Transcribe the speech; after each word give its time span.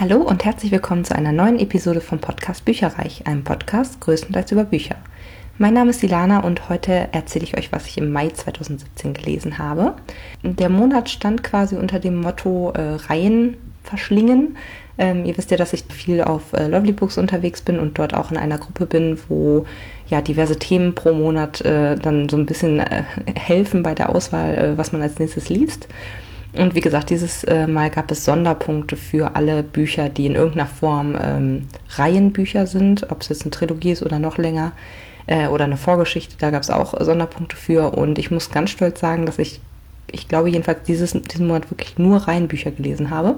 Hallo 0.00 0.18
und 0.18 0.44
herzlich 0.44 0.70
willkommen 0.70 1.04
zu 1.04 1.16
einer 1.16 1.32
neuen 1.32 1.58
Episode 1.58 2.00
vom 2.00 2.20
Podcast 2.20 2.64
Bücherreich, 2.64 3.26
einem 3.26 3.42
Podcast 3.42 4.00
größtenteils 4.00 4.52
über 4.52 4.62
Bücher. 4.62 4.94
Mein 5.58 5.74
Name 5.74 5.90
ist 5.90 6.04
Ilana 6.04 6.44
und 6.44 6.68
heute 6.68 7.08
erzähle 7.10 7.44
ich 7.44 7.58
euch, 7.58 7.72
was 7.72 7.88
ich 7.88 7.98
im 7.98 8.12
Mai 8.12 8.28
2017 8.28 9.12
gelesen 9.12 9.58
habe. 9.58 9.96
Der 10.44 10.68
Monat 10.68 11.10
stand 11.10 11.42
quasi 11.42 11.74
unter 11.74 11.98
dem 11.98 12.20
Motto 12.20 12.70
äh, 12.76 12.94
Reihen 13.08 13.56
verschlingen. 13.82 14.56
Ähm, 14.98 15.24
ihr 15.24 15.36
wisst 15.36 15.50
ja, 15.50 15.56
dass 15.56 15.72
ich 15.72 15.82
viel 15.88 16.22
auf 16.22 16.52
äh, 16.52 16.68
Lovely 16.68 16.92
Books 16.92 17.18
unterwegs 17.18 17.60
bin 17.60 17.80
und 17.80 17.98
dort 17.98 18.14
auch 18.14 18.30
in 18.30 18.36
einer 18.36 18.58
Gruppe 18.58 18.86
bin, 18.86 19.18
wo 19.28 19.66
ja 20.06 20.20
diverse 20.20 20.60
Themen 20.60 20.94
pro 20.94 21.12
Monat 21.12 21.60
äh, 21.62 21.96
dann 21.96 22.28
so 22.28 22.36
ein 22.36 22.46
bisschen 22.46 22.78
äh, 22.78 23.02
helfen 23.34 23.82
bei 23.82 23.96
der 23.96 24.14
Auswahl, 24.14 24.54
äh, 24.56 24.78
was 24.78 24.92
man 24.92 25.02
als 25.02 25.18
nächstes 25.18 25.48
liest. 25.48 25.88
Und 26.58 26.74
wie 26.74 26.80
gesagt, 26.80 27.10
dieses 27.10 27.44
äh, 27.44 27.68
Mal 27.68 27.88
gab 27.88 28.10
es 28.10 28.24
Sonderpunkte 28.24 28.96
für 28.96 29.36
alle 29.36 29.62
Bücher, 29.62 30.08
die 30.08 30.26
in 30.26 30.34
irgendeiner 30.34 30.66
Form 30.66 31.16
ähm, 31.20 31.68
Reihenbücher 31.90 32.66
sind, 32.66 33.10
ob 33.12 33.22
es 33.22 33.28
jetzt 33.28 33.42
eine 33.42 33.52
Trilogie 33.52 33.92
ist 33.92 34.02
oder 34.02 34.18
noch 34.18 34.38
länger 34.38 34.72
äh, 35.28 35.46
oder 35.46 35.64
eine 35.64 35.76
Vorgeschichte. 35.76 36.34
Da 36.36 36.50
gab 36.50 36.62
es 36.62 36.70
auch 36.70 37.00
Sonderpunkte 37.00 37.56
für. 37.56 37.96
Und 37.96 38.18
ich 38.18 38.32
muss 38.32 38.50
ganz 38.50 38.70
stolz 38.70 38.98
sagen, 38.98 39.24
dass 39.24 39.38
ich, 39.38 39.60
ich 40.10 40.26
glaube 40.26 40.50
jedenfalls 40.50 40.82
dieses, 40.82 41.12
diesen 41.12 41.46
Monat 41.46 41.70
wirklich 41.70 41.96
nur 41.96 42.16
Reihenbücher 42.16 42.72
gelesen 42.72 43.10
habe. 43.10 43.36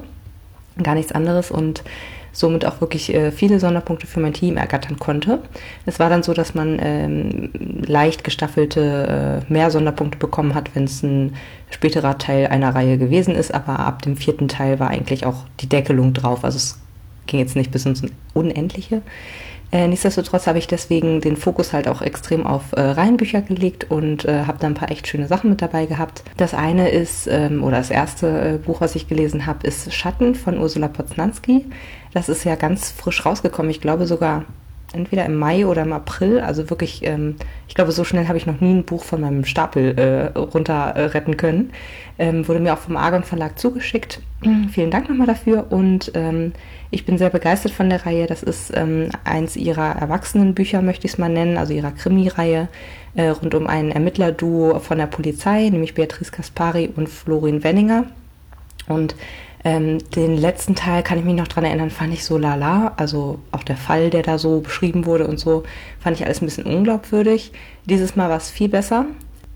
Gar 0.82 0.94
nichts 0.94 1.12
anderes. 1.12 1.50
Und 1.50 1.84
somit 2.32 2.64
auch 2.64 2.80
wirklich 2.80 3.12
äh, 3.14 3.32
viele 3.32 3.60
Sonderpunkte 3.60 4.06
für 4.06 4.20
mein 4.20 4.32
Team 4.32 4.56
ergattern 4.56 4.98
konnte. 4.98 5.40
Es 5.86 5.98
war 5.98 6.10
dann 6.10 6.22
so, 6.22 6.32
dass 6.32 6.54
man 6.54 6.78
ähm, 6.80 7.50
leicht 7.86 8.24
gestaffelte 8.24 9.42
äh, 9.48 9.52
mehr 9.52 9.70
Sonderpunkte 9.70 10.18
bekommen 10.18 10.54
hat, 10.54 10.74
wenn 10.74 10.84
es 10.84 11.02
ein 11.02 11.34
späterer 11.70 12.18
Teil 12.18 12.46
einer 12.46 12.74
Reihe 12.74 12.98
gewesen 12.98 13.34
ist, 13.34 13.52
aber 13.52 13.78
ab 13.80 14.02
dem 14.02 14.16
vierten 14.16 14.48
Teil 14.48 14.80
war 14.80 14.88
eigentlich 14.88 15.26
auch 15.26 15.44
die 15.60 15.68
Deckelung 15.68 16.12
drauf. 16.12 16.44
Also 16.44 16.56
es 16.56 16.78
ging 17.26 17.40
jetzt 17.40 17.56
nicht 17.56 17.70
bis 17.70 17.86
ins 17.86 18.02
Unendliche. 18.34 19.02
Äh, 19.72 19.86
nichtsdestotrotz 19.86 20.46
habe 20.46 20.58
ich 20.58 20.66
deswegen 20.66 21.20
den 21.20 21.36
Fokus 21.36 21.72
halt 21.72 21.86
auch 21.86 22.02
extrem 22.02 22.46
auf 22.46 22.72
äh, 22.72 22.80
Reihenbücher 22.80 23.40
gelegt 23.40 23.90
und 23.90 24.24
äh, 24.24 24.44
habe 24.46 24.58
da 24.58 24.66
ein 24.66 24.74
paar 24.74 24.90
echt 24.90 25.06
schöne 25.06 25.28
Sachen 25.28 25.50
mit 25.50 25.62
dabei 25.62 25.86
gehabt. 25.86 26.24
Das 26.36 26.54
eine 26.54 26.90
ist, 26.90 27.28
ähm, 27.28 27.62
oder 27.62 27.76
das 27.76 27.90
erste 27.90 28.26
äh, 28.26 28.58
Buch, 28.58 28.80
was 28.80 28.96
ich 28.96 29.06
gelesen 29.06 29.46
habe, 29.46 29.66
ist 29.66 29.92
Schatten 29.92 30.34
von 30.34 30.58
Ursula 30.58 30.88
Poznanski. 30.88 31.66
Das 32.12 32.28
ist 32.28 32.44
ja 32.44 32.56
ganz 32.56 32.90
frisch 32.90 33.24
rausgekommen. 33.24 33.70
Ich 33.70 33.80
glaube 33.80 34.06
sogar 34.06 34.44
entweder 34.92 35.24
im 35.24 35.36
Mai 35.36 35.66
oder 35.66 35.82
im 35.82 35.92
April. 35.92 36.40
Also 36.40 36.70
wirklich, 36.70 37.00
ähm, 37.04 37.36
ich 37.68 37.74
glaube, 37.74 37.92
so 37.92 38.04
schnell 38.04 38.28
habe 38.28 38.38
ich 38.38 38.46
noch 38.46 38.60
nie 38.60 38.74
ein 38.74 38.84
Buch 38.84 39.04
von 39.04 39.20
meinem 39.20 39.44
Stapel 39.44 39.98
äh, 39.98 40.38
runter 40.38 40.92
äh, 40.96 41.04
retten 41.06 41.36
können. 41.36 41.72
Ähm, 42.18 42.46
wurde 42.48 42.60
mir 42.60 42.74
auch 42.74 42.78
vom 42.78 42.96
Argon 42.96 43.22
Verlag 43.22 43.58
zugeschickt. 43.58 44.20
Vielen 44.72 44.90
Dank 44.90 45.08
nochmal 45.08 45.26
dafür. 45.26 45.66
Und 45.70 46.12
ähm, 46.14 46.52
ich 46.90 47.06
bin 47.06 47.18
sehr 47.18 47.30
begeistert 47.30 47.72
von 47.72 47.88
der 47.88 48.04
Reihe. 48.04 48.26
Das 48.26 48.42
ist 48.42 48.72
ähm, 48.76 49.10
eins 49.24 49.56
ihrer 49.56 49.96
Erwachsenenbücher, 49.96 50.82
möchte 50.82 51.06
ich 51.06 51.12
es 51.12 51.18
mal 51.18 51.28
nennen, 51.28 51.56
also 51.56 51.72
ihrer 51.72 51.92
Krimi-Reihe 51.92 52.68
äh, 53.14 53.28
rund 53.28 53.54
um 53.54 53.66
ein 53.66 53.90
Ermittlerduo 53.90 54.78
von 54.80 54.98
der 54.98 55.06
Polizei, 55.06 55.68
nämlich 55.68 55.94
Beatrice 55.94 56.32
Kaspari 56.32 56.90
und 56.94 57.08
Florin 57.08 57.62
Wenninger. 57.62 58.06
Und 58.88 59.14
ähm, 59.62 59.98
den 60.10 60.36
letzten 60.36 60.74
Teil 60.74 61.02
kann 61.02 61.18
ich 61.18 61.24
mich 61.24 61.34
noch 61.34 61.48
dran 61.48 61.64
erinnern, 61.64 61.90
fand 61.90 62.14
ich 62.14 62.24
so 62.24 62.38
lala. 62.38 62.94
Also 62.96 63.40
auch 63.52 63.62
der 63.62 63.76
Fall, 63.76 64.10
der 64.10 64.22
da 64.22 64.38
so 64.38 64.60
beschrieben 64.60 65.04
wurde 65.04 65.26
und 65.26 65.38
so, 65.38 65.64
fand 65.98 66.16
ich 66.16 66.24
alles 66.24 66.40
ein 66.40 66.46
bisschen 66.46 66.64
unglaubwürdig. 66.64 67.52
Dieses 67.84 68.16
Mal 68.16 68.30
war 68.30 68.38
es 68.38 68.50
viel 68.50 68.68
besser. 68.68 69.04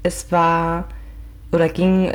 Es 0.02 0.30
war 0.30 0.84
oder 1.52 1.68
ging 1.68 2.12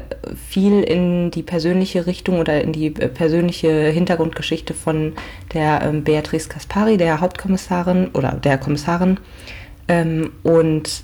viel 0.49 0.83
in 0.83 1.31
die 1.31 1.43
persönliche 1.43 2.05
Richtung 2.05 2.39
oder 2.39 2.61
in 2.61 2.73
die 2.73 2.87
äh, 2.87 3.07
persönliche 3.07 3.87
Hintergrundgeschichte 3.87 4.73
von 4.73 5.13
der 5.53 5.81
ähm, 5.81 6.03
Beatrice 6.03 6.49
Kaspari, 6.49 6.97
der 6.97 7.21
Hauptkommissarin 7.21 8.09
oder 8.09 8.33
der 8.33 8.57
Kommissarin. 8.57 9.17
Ähm, 9.87 10.31
und 10.43 11.03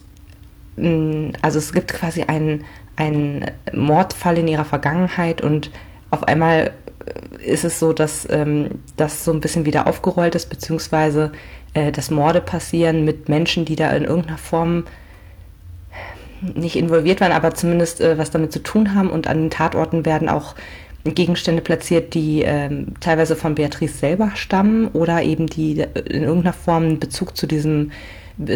mh, 0.76 0.90
mm, 0.90 1.34
also 1.42 1.60
es 1.60 1.72
gibt 1.74 1.94
quasi 1.94 2.24
einen, 2.24 2.66
einen 2.98 3.46
Mordfall 3.74 4.38
in 4.38 4.50
ihrer 4.50 4.66
Vergangenheit 4.66 5.42
und 5.42 5.72
auf 6.12 6.24
einmal 6.24 6.72
ist 7.46 7.64
es 7.64 7.80
so, 7.80 7.94
dass 7.94 8.28
ähm, 8.30 8.70
das 8.98 9.24
so 9.24 9.32
ein 9.32 9.40
bisschen 9.40 9.66
wieder 9.66 9.88
aufgerollt 9.88 10.36
ist, 10.36 10.50
beziehungsweise 10.50 11.32
äh, 11.74 11.92
dass 11.92 12.12
Morde 12.12 12.42
passieren 12.42 13.06
mit 13.06 13.30
Menschen, 13.30 13.66
die 13.66 13.76
da 13.76 13.92
in 13.92 14.04
irgendeiner 14.04 14.38
Form 14.38 14.86
nicht 16.54 16.76
involviert 16.76 17.22
waren, 17.22 17.32
aber 17.32 17.54
zumindest 17.54 18.02
äh, 18.02 18.18
was 18.18 18.32
damit 18.32 18.52
zu 18.52 18.60
tun 18.62 18.94
haben. 18.94 19.10
Und 19.10 19.28
an 19.28 19.44
den 19.44 19.50
Tatorten 19.50 20.06
werden 20.06 20.30
auch 20.30 20.56
Gegenstände 21.04 21.62
platziert, 21.62 22.14
die 22.16 22.42
ähm, 22.42 22.96
teilweise 23.00 23.36
von 23.36 23.56
Beatrice 23.56 23.98
selber 23.98 24.32
stammen 24.34 24.88
oder 24.88 25.22
eben 25.22 25.48
die 25.48 25.74
in 25.82 26.24
irgendeiner 26.24 26.54
Form 26.54 26.84
einen 26.84 27.00
Bezug 27.00 27.38
zu 27.38 27.46
diesem 27.46 27.92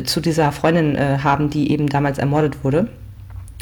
zu 0.03 0.19
dieser 0.19 0.51
Freundin 0.51 0.95
äh, 0.95 1.19
haben, 1.23 1.49
die 1.49 1.71
eben 1.71 1.87
damals 1.87 2.17
ermordet 2.17 2.65
wurde. 2.65 2.89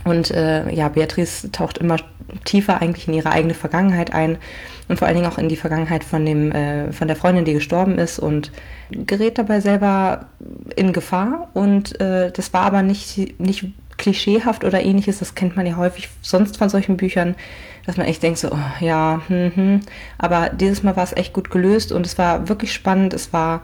Und 0.07 0.31
äh, 0.31 0.71
ja, 0.71 0.89
Beatrice 0.89 1.51
taucht 1.51 1.77
immer 1.77 1.97
tiefer 2.45 2.81
eigentlich 2.81 3.07
in 3.07 3.13
ihre 3.13 3.31
eigene 3.31 3.53
Vergangenheit 3.53 4.13
ein 4.13 4.37
und 4.87 4.97
vor 4.99 5.07
allen 5.07 5.15
Dingen 5.15 5.31
auch 5.31 5.37
in 5.37 5.49
die 5.49 5.55
Vergangenheit 5.55 6.03
von 6.03 6.25
dem 6.25 6.51
äh, 6.51 6.91
von 6.91 7.07
der 7.07 7.15
Freundin, 7.15 7.45
die 7.45 7.53
gestorben 7.53 7.97
ist 7.97 8.19
und 8.19 8.51
gerät 8.89 9.37
dabei 9.37 9.59
selber 9.59 10.25
in 10.75 10.93
Gefahr. 10.93 11.49
Und 11.53 11.99
äh, 11.99 12.31
das 12.31 12.53
war 12.53 12.61
aber 12.63 12.81
nicht 12.81 13.39
nicht 13.39 13.65
klischeehaft 13.97 14.63
oder 14.63 14.81
ähnliches. 14.81 15.19
Das 15.19 15.35
kennt 15.35 15.55
man 15.55 15.65
ja 15.65 15.75
häufig 15.75 16.09
sonst 16.21 16.57
von 16.57 16.69
solchen 16.69 16.97
Büchern, 16.97 17.35
dass 17.85 17.97
man 17.97 18.05
echt 18.05 18.23
denkt 18.23 18.39
so, 18.39 18.51
oh, 18.51 18.83
ja, 18.83 19.21
hm, 19.27 19.51
hm. 19.55 19.79
aber 20.17 20.49
dieses 20.49 20.83
Mal 20.83 20.95
war 20.95 21.03
es 21.03 21.15
echt 21.15 21.33
gut 21.33 21.49
gelöst 21.49 21.91
und 21.91 22.05
es 22.05 22.17
war 22.17 22.47
wirklich 22.47 22.73
spannend. 22.73 23.13
Es 23.13 23.33
war 23.33 23.61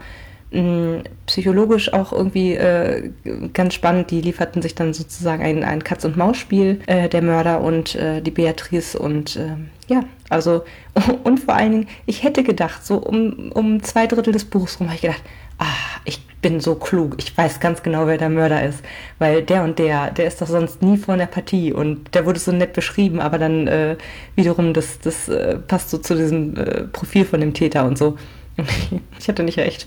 psychologisch 1.26 1.92
auch 1.92 2.12
irgendwie 2.12 2.54
äh, 2.54 3.10
ganz 3.52 3.74
spannend. 3.74 4.10
Die 4.10 4.20
lieferten 4.20 4.62
sich 4.62 4.74
dann 4.74 4.94
sozusagen 4.94 5.42
ein, 5.42 5.64
ein 5.64 5.82
Katz-und-Maus-Spiel, 5.82 6.80
äh, 6.86 7.08
der 7.08 7.22
Mörder 7.22 7.60
und 7.60 7.94
äh, 7.94 8.20
die 8.20 8.30
Beatrice 8.30 8.98
und 8.98 9.36
äh, 9.36 9.56
ja, 9.88 10.04
also 10.28 10.64
und 11.24 11.40
vor 11.40 11.54
allen 11.54 11.72
Dingen, 11.72 11.88
ich 12.06 12.22
hätte 12.22 12.42
gedacht, 12.42 12.84
so 12.84 12.96
um, 12.98 13.52
um 13.52 13.82
zwei 13.82 14.06
Drittel 14.06 14.32
des 14.32 14.44
Buchs 14.44 14.80
rum 14.80 14.88
habe 14.88 14.96
ich 14.96 15.02
gedacht, 15.02 15.22
ah, 15.58 15.64
ich 16.04 16.24
bin 16.40 16.60
so 16.60 16.74
klug, 16.74 17.16
ich 17.18 17.36
weiß 17.36 17.60
ganz 17.60 17.82
genau, 17.82 18.06
wer 18.06 18.18
der 18.18 18.28
Mörder 18.28 18.62
ist, 18.62 18.82
weil 19.18 19.42
der 19.42 19.64
und 19.64 19.78
der, 19.78 20.10
der 20.10 20.26
ist 20.26 20.42
doch 20.42 20.46
sonst 20.46 20.82
nie 20.82 20.98
vor 20.98 21.16
der 21.16 21.26
Partie 21.26 21.72
und 21.72 22.14
der 22.14 22.26
wurde 22.26 22.38
so 22.38 22.52
nett 22.52 22.74
beschrieben, 22.74 23.20
aber 23.20 23.38
dann 23.38 23.66
äh, 23.66 23.96
wiederum, 24.36 24.74
das, 24.74 24.98
das 24.98 25.28
äh, 25.28 25.56
passt 25.56 25.90
so 25.90 25.98
zu 25.98 26.14
diesem 26.14 26.56
äh, 26.56 26.82
Profil 26.84 27.24
von 27.24 27.40
dem 27.40 27.54
Täter 27.54 27.86
und 27.86 27.96
so. 27.96 28.18
ich 29.18 29.28
hatte 29.28 29.42
nicht 29.42 29.58
recht. 29.58 29.86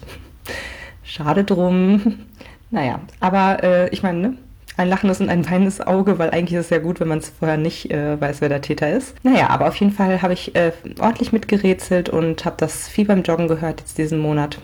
Schade 1.03 1.43
drum. 1.43 2.19
Naja, 2.69 2.99
aber 3.19 3.63
äh, 3.63 3.89
ich 3.89 4.03
meine, 4.03 4.19
ne? 4.19 4.33
ein 4.77 4.89
lachendes 4.89 5.19
und 5.19 5.29
ein 5.29 5.49
weinendes 5.49 5.81
Auge, 5.81 6.19
weil 6.19 6.29
eigentlich 6.29 6.53
ist 6.53 6.65
es 6.65 6.69
ja 6.69 6.77
gut, 6.77 6.99
wenn 6.99 7.07
man 7.07 7.17
es 7.17 7.29
vorher 7.29 7.57
nicht 7.57 7.91
äh, 7.91 8.19
weiß, 8.21 8.41
wer 8.41 8.49
der 8.49 8.61
Täter 8.61 8.91
ist. 8.91 9.15
Naja, 9.23 9.49
aber 9.49 9.67
auf 9.67 9.75
jeden 9.75 9.91
Fall 9.91 10.21
habe 10.21 10.33
ich 10.33 10.55
äh, 10.55 10.71
ordentlich 10.99 11.31
mitgerätselt 11.31 12.09
und 12.09 12.45
habe 12.45 12.57
das 12.59 12.87
viel 12.87 13.05
beim 13.05 13.23
Joggen 13.23 13.47
gehört 13.47 13.81
jetzt 13.81 13.97
diesen 13.97 14.19
Monat 14.19 14.59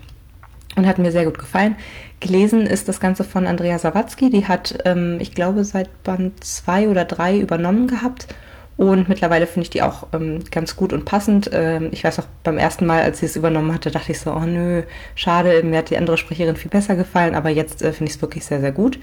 und 0.75 0.85
hat 0.85 0.99
mir 0.99 1.11
sehr 1.11 1.25
gut 1.25 1.39
gefallen. 1.39 1.75
Gelesen 2.19 2.67
ist 2.67 2.87
das 2.87 2.99
Ganze 2.99 3.23
von 3.23 3.47
Andrea 3.47 3.79
Sawatzki, 3.79 4.29
die 4.29 4.47
hat, 4.47 4.77
ähm, 4.85 5.17
ich 5.19 5.33
glaube, 5.33 5.63
seit 5.63 6.03
Band 6.03 6.43
2 6.43 6.89
oder 6.89 7.05
3 7.05 7.39
übernommen 7.39 7.87
gehabt. 7.87 8.27
Und 8.75 9.07
mittlerweile 9.07 9.45
finde 9.45 9.63
ich 9.63 9.69
die 9.69 9.83
auch 9.83 10.07
ähm, 10.13 10.43
ganz 10.49 10.75
gut 10.75 10.93
und 10.93 11.05
passend. 11.05 11.49
Ähm, 11.53 11.89
ich 11.91 12.03
weiß 12.03 12.19
auch 12.19 12.27
beim 12.43 12.57
ersten 12.57 12.85
Mal, 12.85 13.03
als 13.03 13.19
sie 13.19 13.27
es 13.27 13.35
übernommen 13.35 13.73
hatte, 13.73 13.91
dachte 13.91 14.11
ich 14.11 14.19
so, 14.19 14.33
oh 14.33 14.45
nö, 14.45 14.83
schade, 15.15 15.61
mir 15.63 15.79
hat 15.79 15.89
die 15.89 15.97
andere 15.97 16.17
Sprecherin 16.17 16.55
viel 16.55 16.71
besser 16.71 16.95
gefallen, 16.95 17.35
aber 17.35 17.49
jetzt 17.49 17.81
äh, 17.81 17.93
finde 17.93 18.09
ich 18.09 18.15
es 18.15 18.21
wirklich 18.21 18.45
sehr, 18.45 18.61
sehr 18.61 18.71
gut. 18.71 18.99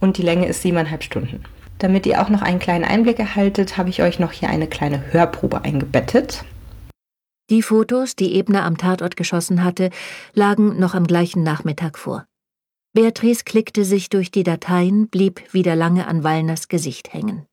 Und 0.00 0.18
die 0.18 0.22
Länge 0.22 0.46
ist 0.46 0.62
siebeneinhalb 0.62 1.02
Stunden. 1.02 1.42
Damit 1.78 2.06
ihr 2.06 2.22
auch 2.22 2.28
noch 2.28 2.42
einen 2.42 2.60
kleinen 2.60 2.84
Einblick 2.84 3.18
erhaltet, 3.18 3.76
habe 3.76 3.88
ich 3.88 4.02
euch 4.02 4.20
noch 4.20 4.32
hier 4.32 4.48
eine 4.48 4.68
kleine 4.68 5.12
Hörprobe 5.12 5.64
eingebettet. 5.64 6.44
Die 7.50 7.62
Fotos, 7.62 8.14
die 8.14 8.36
Ebner 8.36 8.64
am 8.64 8.78
Tatort 8.78 9.16
geschossen 9.16 9.64
hatte, 9.64 9.90
lagen 10.32 10.78
noch 10.78 10.94
am 10.94 11.06
gleichen 11.06 11.42
Nachmittag 11.42 11.98
vor. 11.98 12.24
Beatrice 12.94 13.44
klickte 13.44 13.84
sich 13.84 14.10
durch 14.10 14.30
die 14.30 14.42
Dateien, 14.42 15.08
blieb 15.08 15.52
wieder 15.52 15.74
lange 15.74 16.06
an 16.06 16.22
Wallners 16.22 16.68
Gesicht 16.68 17.12
hängen. 17.12 17.46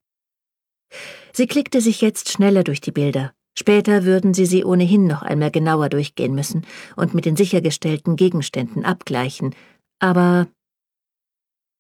Sie 1.34 1.48
klickte 1.48 1.82
sich 1.82 2.02
jetzt 2.02 2.30
schneller 2.32 2.64
durch 2.64 2.82
die 2.82 2.92
Bilder. 2.92 3.34
Später 3.58 4.06
würden 4.06 4.34
sie 4.34 4.46
sie 4.46 4.64
ohnehin 4.64 5.06
noch 5.06 5.22
einmal 5.22 5.52
genauer 5.52 5.90
durchgehen 5.90 6.34
müssen 6.34 6.66
und 6.96 7.14
mit 7.14 7.26
den 7.26 7.36
sichergestellten 7.36 8.16
Gegenständen 8.16 8.86
abgleichen. 8.86 9.54
Aber 10.00 10.48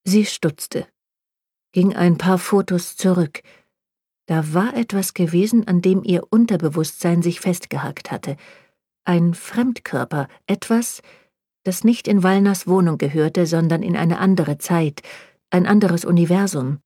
sie 0.03 0.25
stutzte, 0.25 0.87
ging 1.71 1.95
ein 1.95 2.17
paar 2.17 2.37
Fotos 2.37 2.97
zurück, 2.97 3.41
da 4.29 4.53
war 4.53 4.75
etwas 4.75 5.15
gewesen, 5.15 5.67
an 5.67 5.81
dem 5.81 6.03
ihr 6.03 6.21
Unterbewusstsein 6.29 7.23
sich 7.23 7.39
festgehackt 7.39 8.11
hatte. 8.11 8.37
Ein 9.03 9.33
Fremdkörper, 9.33 10.27
etwas, 10.45 11.01
das 11.63 11.83
nicht 11.83 12.07
in 12.07 12.21
Wallners 12.21 12.67
Wohnung 12.67 12.99
gehörte, 12.99 13.47
sondern 13.47 13.81
in 13.81 13.97
eine 13.97 14.19
andere 14.19 14.59
Zeit, 14.59 15.01
ein 15.49 15.65
anderes 15.65 16.05
Universum. 16.05 16.77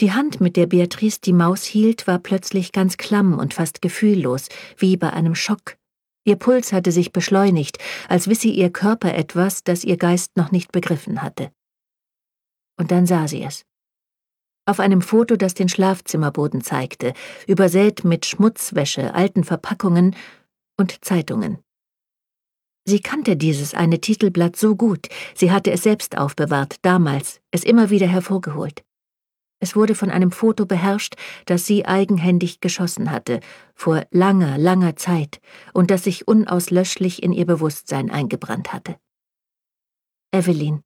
Die 0.00 0.12
Hand, 0.12 0.40
mit 0.40 0.56
der 0.56 0.66
Beatrice 0.66 1.20
die 1.20 1.32
Maus 1.32 1.64
hielt, 1.64 2.06
war 2.06 2.18
plötzlich 2.18 2.72
ganz 2.72 2.96
klamm 2.96 3.38
und 3.38 3.54
fast 3.54 3.82
gefühllos, 3.82 4.48
wie 4.76 4.96
bei 4.96 5.12
einem 5.12 5.34
Schock, 5.34 5.76
Ihr 6.24 6.36
Puls 6.36 6.72
hatte 6.72 6.92
sich 6.92 7.12
beschleunigt, 7.12 7.78
als 8.08 8.28
wisse 8.28 8.48
ihr 8.48 8.70
Körper 8.70 9.14
etwas, 9.14 9.64
das 9.64 9.82
ihr 9.82 9.96
Geist 9.96 10.36
noch 10.36 10.52
nicht 10.52 10.70
begriffen 10.70 11.22
hatte. 11.22 11.50
Und 12.78 12.90
dann 12.90 13.06
sah 13.06 13.26
sie 13.26 13.42
es. 13.42 13.64
Auf 14.64 14.78
einem 14.78 15.02
Foto, 15.02 15.34
das 15.34 15.54
den 15.54 15.68
Schlafzimmerboden 15.68 16.62
zeigte, 16.62 17.14
übersät 17.48 18.04
mit 18.04 18.24
Schmutzwäsche, 18.26 19.14
alten 19.14 19.42
Verpackungen 19.42 20.14
und 20.78 21.04
Zeitungen. 21.04 21.58
Sie 22.84 23.00
kannte 23.00 23.36
dieses 23.36 23.74
eine 23.74 24.00
Titelblatt 24.00 24.56
so 24.56 24.76
gut, 24.76 25.08
sie 25.34 25.50
hatte 25.50 25.72
es 25.72 25.82
selbst 25.82 26.16
aufbewahrt, 26.16 26.76
damals, 26.82 27.40
es 27.50 27.64
immer 27.64 27.90
wieder 27.90 28.06
hervorgeholt. 28.06 28.84
Es 29.62 29.76
wurde 29.76 29.94
von 29.94 30.10
einem 30.10 30.32
Foto 30.32 30.66
beherrscht, 30.66 31.14
das 31.46 31.66
sie 31.66 31.86
eigenhändig 31.86 32.58
geschossen 32.58 33.12
hatte, 33.12 33.38
vor 33.76 34.04
langer, 34.10 34.58
langer 34.58 34.96
Zeit, 34.96 35.40
und 35.72 35.92
das 35.92 36.02
sich 36.02 36.26
unauslöschlich 36.26 37.22
in 37.22 37.32
ihr 37.32 37.46
Bewusstsein 37.46 38.10
eingebrannt 38.10 38.72
hatte. 38.72 38.96
Evelyn. 40.32 40.82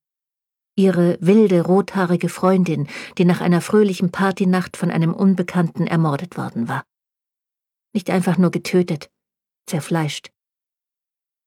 Ihre 0.77 1.17
wilde, 1.23 1.63
rothaarige 1.63 2.29
Freundin, 2.29 2.87
die 3.17 3.25
nach 3.25 3.41
einer 3.41 3.63
fröhlichen 3.63 4.11
Partynacht 4.11 4.77
von 4.77 4.91
einem 4.91 5.15
Unbekannten 5.15 5.87
ermordet 5.87 6.37
worden 6.37 6.69
war. 6.69 6.85
Nicht 7.95 8.11
einfach 8.11 8.37
nur 8.37 8.51
getötet, 8.51 9.09
zerfleischt. 9.65 10.29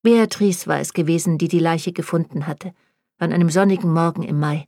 Beatrice 0.02 0.66
war 0.66 0.80
es 0.80 0.94
gewesen, 0.94 1.38
die 1.38 1.48
die 1.48 1.60
Leiche 1.60 1.94
gefunden 1.94 2.48
hatte, 2.48 2.74
an 3.20 3.32
einem 3.32 3.52
sonnigen 3.52 3.94
Morgen 3.94 4.24
im 4.24 4.40
Mai. 4.40 4.66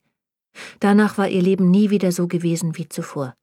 Danach 0.79 1.17
war 1.17 1.27
ihr 1.27 1.41
Leben 1.41 1.71
nie 1.71 1.89
wieder 1.89 2.11
so 2.11 2.27
gewesen 2.27 2.77
wie 2.77 2.89
zuvor. 2.89 3.33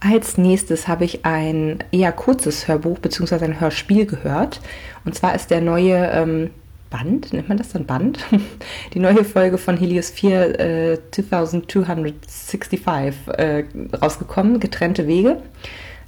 Als 0.00 0.38
nächstes 0.38 0.86
habe 0.86 1.04
ich 1.04 1.24
ein 1.24 1.82
eher 1.90 2.12
kurzes 2.12 2.68
Hörbuch 2.68 3.00
bzw. 3.00 3.44
ein 3.44 3.60
Hörspiel 3.60 4.06
gehört. 4.06 4.60
Und 5.04 5.14
zwar 5.14 5.34
ist 5.34 5.50
der 5.50 5.60
neue 5.60 5.96
ähm, 6.12 6.50
Band, 6.90 7.32
nennt 7.32 7.48
man 7.48 7.58
das 7.58 7.70
dann 7.70 7.84
Band? 7.84 8.24
Die 8.94 9.00
neue 9.00 9.24
Folge 9.24 9.58
von 9.58 9.76
Helios 9.76 10.10
4 10.10 10.60
äh, 10.60 10.98
2265 11.10 12.80
äh, 12.86 13.64
rausgekommen, 14.00 14.60
Getrennte 14.60 15.06
Wege. 15.08 15.42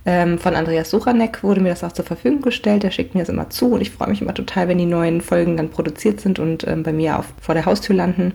Ähm, 0.06 0.38
von 0.38 0.54
Andreas 0.54 0.90
Suchanek 0.90 1.42
wurde 1.42 1.60
mir 1.60 1.68
das 1.68 1.84
auch 1.84 1.92
zur 1.92 2.06
Verfügung 2.06 2.40
gestellt. 2.40 2.84
Der 2.84 2.90
schickt 2.90 3.14
mir 3.14 3.20
das 3.20 3.28
immer 3.28 3.50
zu 3.50 3.72
und 3.72 3.82
ich 3.82 3.90
freue 3.90 4.08
mich 4.08 4.22
immer 4.22 4.34
total, 4.34 4.68
wenn 4.68 4.78
die 4.78 4.86
neuen 4.86 5.20
Folgen 5.20 5.56
dann 5.56 5.68
produziert 5.68 6.20
sind 6.20 6.38
und 6.38 6.66
ähm, 6.66 6.82
bei 6.82 6.92
mir 6.92 7.18
auf, 7.18 7.26
vor 7.40 7.54
der 7.54 7.66
Haustür 7.66 7.96
landen. 7.96 8.32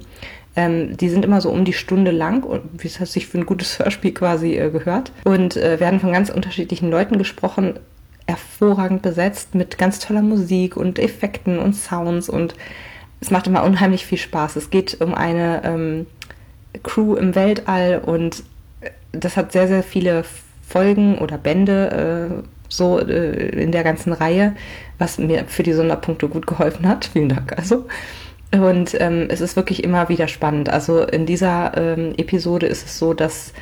Ähm, 0.55 0.95
die 0.97 1.09
sind 1.09 1.25
immer 1.25 1.41
so 1.41 1.49
um 1.49 1.65
die 1.65 1.73
Stunde 1.73 2.11
lang 2.11 2.43
und 2.43 2.83
wie 2.83 2.87
es 2.87 2.95
sich 2.95 3.27
für 3.27 3.37
ein 3.37 3.45
gutes 3.45 3.79
Hörspiel 3.79 4.13
quasi 4.13 4.55
äh, 4.55 4.69
gehört. 4.69 5.11
Und 5.23 5.57
äh, 5.57 5.79
werden 5.79 5.99
von 5.99 6.13
ganz 6.13 6.29
unterschiedlichen 6.29 6.89
Leuten 6.89 7.17
gesprochen, 7.17 7.79
hervorragend 8.27 9.01
besetzt 9.01 9.53
mit 9.55 9.77
ganz 9.77 9.99
toller 9.99 10.21
Musik 10.21 10.77
und 10.77 10.97
Effekten 10.97 11.59
und 11.59 11.75
Sounds 11.75 12.29
und 12.29 12.55
es 13.21 13.31
macht 13.31 13.47
immer 13.47 13.63
unheimlich 13.63 14.05
viel 14.05 14.17
Spaß. 14.17 14.55
Es 14.55 14.69
geht 14.69 15.01
um 15.01 15.13
eine 15.13 15.61
ähm, 15.63 16.05
Crew 16.83 17.15
im 17.15 17.35
Weltall 17.35 18.01
und 18.05 18.43
äh, 18.81 18.91
das 19.11 19.37
hat 19.37 19.51
sehr, 19.51 19.67
sehr 19.67 19.83
viele 19.83 20.23
Folgen 20.67 21.17
oder 21.17 21.37
Bände 21.37 22.41
äh, 22.41 22.47
so 22.69 22.99
äh, 22.99 23.61
in 23.61 23.71
der 23.71 23.83
ganzen 23.83 24.13
Reihe, 24.13 24.55
was 24.97 25.17
mir 25.17 25.45
für 25.45 25.63
die 25.63 25.73
Sonderpunkte 25.73 26.27
gut 26.27 26.47
geholfen 26.47 26.87
hat. 26.87 27.05
Vielen 27.05 27.29
Dank 27.29 27.57
also. 27.57 27.85
Und 28.61 28.95
ähm, 28.99 29.27
es 29.29 29.41
ist 29.41 29.55
wirklich 29.55 29.83
immer 29.83 30.09
wieder 30.09 30.27
spannend. 30.27 30.69
Also 30.69 31.03
in 31.03 31.25
dieser 31.25 31.75
ähm, 31.75 32.13
Episode 32.17 32.67
ist 32.67 32.85
es 32.85 32.99
so, 32.99 33.13
dass 33.13 33.53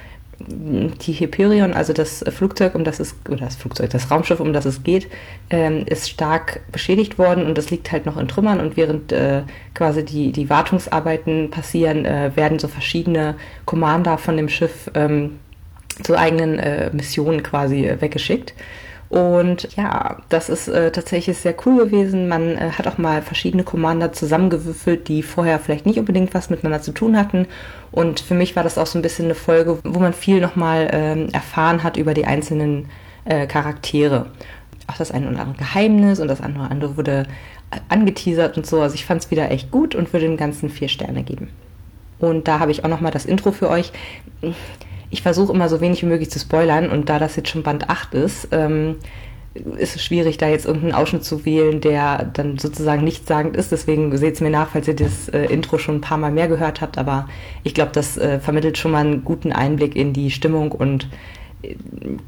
die 0.48 1.14
Hyperion, 1.14 1.74
also 1.74 1.94
das 1.94 2.24
Flugzeug, 2.30 2.76
um 2.76 2.84
das 2.84 3.00
es, 3.00 3.16
oder 3.28 3.46
das 3.46 3.56
Flugzeug, 3.56 3.90
das 3.92 4.10
Raumschiff, 4.10 4.40
um 4.40 4.54
das 4.54 4.66
es 4.66 4.84
geht, 4.84 5.08
ähm, 5.50 5.86
ist 5.86 6.10
stark 6.10 6.62
beschädigt 6.72 7.18
worden 7.18 7.46
und 7.46 7.58
es 7.58 7.70
liegt 7.70 7.92
halt 7.92 8.06
noch 8.06 8.18
in 8.18 8.28
Trümmern 8.28 8.60
und 8.60 8.76
während 8.76 9.12
äh, 9.12 9.44
quasi 9.74 10.04
die, 10.04 10.32
die 10.32 10.50
Wartungsarbeiten 10.50 11.50
passieren, 11.50 12.06
äh, 12.06 12.32
werden 12.36 12.60
so 12.60 12.68
verschiedene 12.68 13.36
Commander 13.66 14.18
von 14.18 14.36
dem 14.36 14.50
Schiff 14.50 14.90
ähm, 14.96 15.40
zu 16.02 16.18
eigenen 16.18 16.60
äh, 16.60 16.90
Missionen 16.92 17.44
quasi 17.44 17.86
äh, 17.86 18.02
weggeschickt. 18.02 18.54
Und 19.10 19.76
ja, 19.76 20.18
das 20.30 20.50
ist 20.50 20.68
äh, 20.68 20.92
tatsächlich 20.92 21.38
sehr 21.38 21.56
cool 21.66 21.86
gewesen. 21.86 22.28
Man 22.28 22.58
äh, 22.58 22.72
hat 22.72 22.88
auch 22.88 22.98
mal 22.98 23.22
verschiedene 23.22 23.64
Commander 23.64 24.12
zusammengewürfelt, 24.12 25.08
die 25.08 25.22
vorher 25.22 25.60
vielleicht 25.60 25.86
nicht 25.86 26.00
unbedingt 26.00 26.34
was 26.34 26.50
miteinander 26.50 26.82
zu 26.82 26.92
tun 26.92 27.18
hatten. 27.18 27.48
Und 27.92 28.20
für 28.20 28.34
mich 28.34 28.56
war 28.56 28.64
das 28.64 28.78
auch 28.78 28.88
so 28.88 28.98
ein 28.98 29.04
bisschen 29.04 29.26
eine 29.26 29.36
Folge, 29.36 29.78
wo 29.84 30.00
man 30.00 30.14
viel 30.14 30.42
nochmal 30.42 30.90
ähm, 30.92 31.30
erfahren 31.32 31.84
hat 31.84 31.98
über 31.98 32.16
die 32.16 32.26
einzelnen 32.26 32.90
äh, 33.26 33.46
Charaktere. 33.46 34.28
Auch 34.88 34.98
das 34.98 35.12
eine 35.12 35.30
oder 35.30 35.42
andere 35.42 35.58
Geheimnis 35.58 36.20
und 36.20 36.28
das 36.28 36.42
andere, 36.42 36.72
andere 36.72 36.98
wurde 36.98 37.28
äh, 37.72 37.80
angeteasert 37.90 38.58
und 38.58 38.66
so. 38.66 38.82
Also 38.82 38.96
ich 38.96 39.06
fand 39.06 39.24
es 39.24 39.32
wieder 39.32 39.52
echt 39.52 39.70
gut 39.70 39.94
und 39.94 40.12
würde 40.12 40.26
dem 40.26 40.38
Ganzen 40.38 40.70
vier 40.70 40.88
Sterne 40.88 41.24
geben. 41.24 41.50
Und 42.20 42.48
da 42.48 42.60
habe 42.60 42.72
ich 42.72 42.84
auch 42.84 42.90
nochmal 42.90 43.12
das 43.12 43.26
Intro 43.26 43.52
für 43.52 43.70
euch 43.70 43.92
ich 45.14 45.22
versuche 45.22 45.54
immer 45.54 45.70
so 45.70 45.80
wenig 45.80 46.02
wie 46.02 46.08
möglich 46.08 46.32
zu 46.32 46.40
spoilern 46.40 46.90
und 46.90 47.08
da 47.08 47.20
das 47.20 47.36
jetzt 47.36 47.50
schon 47.50 47.62
Band 47.62 47.88
8 47.88 48.16
ist, 48.16 48.48
ähm, 48.52 48.96
ist 49.78 49.96
es 49.96 50.04
schwierig, 50.04 50.38
da 50.38 50.50
jetzt 50.50 50.66
irgendeinen 50.66 50.96
Ausschnitt 50.96 51.24
zu 51.24 51.46
wählen, 51.46 51.80
der 51.82 52.32
dann 52.34 52.58
sozusagen 52.58 53.04
nichtssagend 53.04 53.56
ist. 53.56 53.72
Deswegen 53.72 54.18
seht 54.18 54.34
es 54.34 54.42
mir 54.42 54.50
nach, 54.50 54.70
falls 54.70 54.88
ihr 54.88 54.96
das 54.96 55.30
äh, 55.30 55.46
Intro 55.46 55.78
schon 55.78 55.98
ein 55.98 56.02
paar 56.02 56.18
Mal 56.18 56.32
mehr 56.32 56.48
gehört 56.48 56.82
habt. 56.82 56.98
Aber 56.98 57.28
ich 57.62 57.76
glaube, 57.76 57.92
das 57.94 58.18
äh, 58.18 58.40
vermittelt 58.40 58.80
schon 58.80 58.90
mal 58.90 59.06
einen 59.06 59.24
guten 59.24 59.52
Einblick 59.52 59.96
in 59.96 60.14
die 60.14 60.32
Stimmung 60.32 60.72
und 60.72 61.08
äh, 61.62 61.76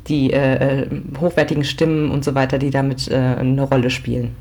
die 0.08 0.32
äh, 0.32 0.84
äh, 0.84 0.88
hochwertigen 1.20 1.64
Stimmen 1.64 2.12
und 2.12 2.24
so 2.24 2.36
weiter, 2.36 2.60
die 2.60 2.70
damit 2.70 3.08
äh, 3.08 3.16
eine 3.16 3.64
Rolle 3.64 3.90
spielen. 3.90 4.36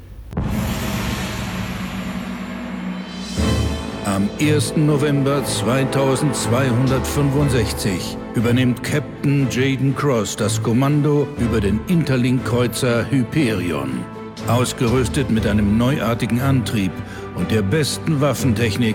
Am 4.15 4.31
1. 4.39 4.77
November 4.77 5.45
2265 5.45 8.17
übernimmt 8.37 8.85
Captain 8.85 9.49
Jaden 9.51 9.97
Cross 9.97 10.37
das 10.37 10.63
Kommando 10.63 11.27
über 11.41 11.61
den 11.61 11.81
Interlink-Kreuzer 11.89 13.11
Hyperion. 13.11 14.05
Ausgerüstet 14.47 15.33
mit 15.33 15.49
einem 15.49 15.77
neuartigen 15.77 16.41
Antrieb 16.41 16.93
und 17.35 17.51
der 17.51 17.63
besten 17.63 18.21
Waffentechnik 18.21 18.95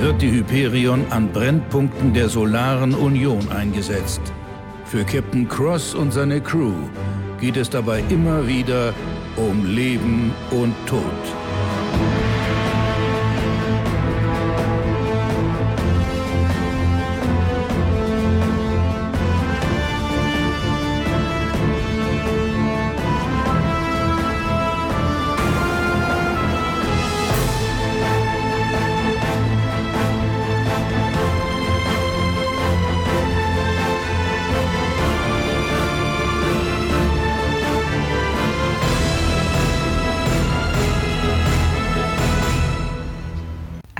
wird 0.00 0.22
die 0.22 0.30
Hyperion 0.30 1.04
an 1.10 1.32
Brennpunkten 1.32 2.14
der 2.14 2.28
Solaren 2.28 2.94
Union 2.94 3.50
eingesetzt. 3.50 4.22
Für 4.84 5.02
Captain 5.02 5.48
Cross 5.48 5.96
und 5.96 6.12
seine 6.12 6.40
Crew 6.40 6.74
geht 7.40 7.56
es 7.56 7.70
dabei 7.70 8.04
immer 8.08 8.46
wieder 8.46 8.94
um 9.34 9.66
Leben 9.66 10.32
und 10.52 10.76
Tod. 10.86 11.39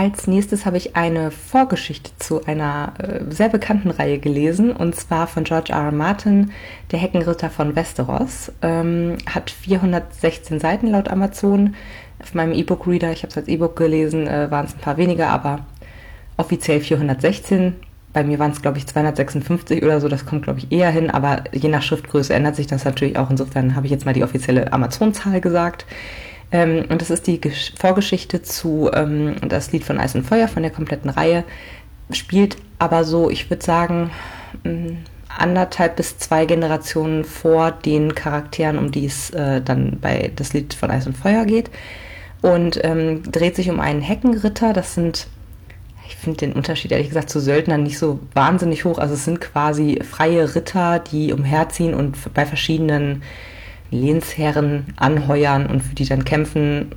Als 0.00 0.26
nächstes 0.26 0.64
habe 0.64 0.78
ich 0.78 0.96
eine 0.96 1.30
Vorgeschichte 1.30 2.12
zu 2.18 2.46
einer 2.46 2.94
äh, 2.96 3.20
sehr 3.28 3.50
bekannten 3.50 3.90
Reihe 3.90 4.18
gelesen, 4.18 4.72
und 4.72 4.94
zwar 4.94 5.26
von 5.26 5.44
George 5.44 5.74
R. 5.74 5.84
R. 5.84 5.92
Martin, 5.92 6.52
Der 6.90 6.98
Heckenritter 6.98 7.50
von 7.50 7.76
Westeros. 7.76 8.50
Ähm, 8.62 9.18
hat 9.26 9.50
416 9.50 10.58
Seiten 10.58 10.86
laut 10.86 11.10
Amazon. 11.10 11.74
Auf 12.18 12.32
meinem 12.32 12.54
E-Book-Reader, 12.54 13.12
ich 13.12 13.24
habe 13.24 13.28
es 13.28 13.36
als 13.36 13.48
E-Book 13.48 13.76
gelesen, 13.76 14.26
äh, 14.26 14.50
waren 14.50 14.64
es 14.64 14.72
ein 14.72 14.80
paar 14.80 14.96
weniger, 14.96 15.28
aber 15.28 15.66
offiziell 16.38 16.80
416. 16.80 17.74
Bei 18.14 18.24
mir 18.24 18.38
waren 18.38 18.52
es, 18.52 18.62
glaube 18.62 18.78
ich, 18.78 18.86
256 18.86 19.82
oder 19.82 20.00
so. 20.00 20.08
Das 20.08 20.24
kommt, 20.24 20.44
glaube 20.44 20.60
ich, 20.60 20.72
eher 20.72 20.90
hin, 20.90 21.10
aber 21.10 21.44
je 21.52 21.68
nach 21.68 21.82
Schriftgröße 21.82 22.32
ändert 22.32 22.56
sich 22.56 22.66
das 22.66 22.86
natürlich 22.86 23.18
auch. 23.18 23.28
Insofern 23.28 23.76
habe 23.76 23.84
ich 23.84 23.92
jetzt 23.92 24.06
mal 24.06 24.14
die 24.14 24.24
offizielle 24.24 24.72
Amazon-Zahl 24.72 25.42
gesagt. 25.42 25.84
Ähm, 26.52 26.86
und 26.88 27.00
das 27.00 27.10
ist 27.10 27.26
die 27.26 27.40
Gesch 27.40 27.72
Vorgeschichte 27.78 28.42
zu 28.42 28.90
ähm, 28.92 29.36
das 29.48 29.72
Lied 29.72 29.84
von 29.84 29.98
Eis 29.98 30.14
und 30.14 30.24
Feuer 30.24 30.48
von 30.48 30.62
der 30.62 30.72
kompletten 30.72 31.10
Reihe. 31.10 31.44
Spielt 32.10 32.56
aber 32.78 33.04
so, 33.04 33.30
ich 33.30 33.50
würde 33.50 33.64
sagen, 33.64 34.10
mm, 34.64 34.96
anderthalb 35.38 35.96
bis 35.96 36.18
zwei 36.18 36.44
Generationen 36.44 37.24
vor 37.24 37.70
den 37.70 38.14
Charakteren, 38.14 38.78
um 38.78 38.90
die 38.90 39.06
es 39.06 39.30
äh, 39.30 39.60
dann 39.60 39.98
bei 40.00 40.32
das 40.34 40.52
Lied 40.52 40.74
von 40.74 40.90
Eis 40.90 41.06
und 41.06 41.16
Feuer 41.16 41.44
geht. 41.44 41.70
Und 42.42 42.82
ähm, 42.82 43.22
dreht 43.30 43.54
sich 43.54 43.70
um 43.70 43.80
einen 43.80 44.00
Heckenritter. 44.00 44.72
Das 44.72 44.94
sind, 44.94 45.28
ich 46.08 46.16
finde 46.16 46.38
den 46.38 46.52
Unterschied 46.54 46.90
ehrlich 46.90 47.08
gesagt 47.08 47.30
zu 47.30 47.38
Söldnern 47.38 47.82
nicht 47.82 47.98
so 47.98 48.18
wahnsinnig 48.34 48.84
hoch. 48.84 48.98
Also 48.98 49.14
es 49.14 49.24
sind 49.24 49.40
quasi 49.40 50.00
freie 50.08 50.54
Ritter, 50.54 50.98
die 50.98 51.32
umherziehen 51.32 51.94
und 51.94 52.16
bei 52.34 52.46
verschiedenen 52.46 53.22
Lehnsherren 53.90 54.84
anheuern 54.96 55.66
und 55.66 55.80
für 55.80 55.94
die 55.94 56.04
dann 56.04 56.24
kämpfen, 56.24 56.92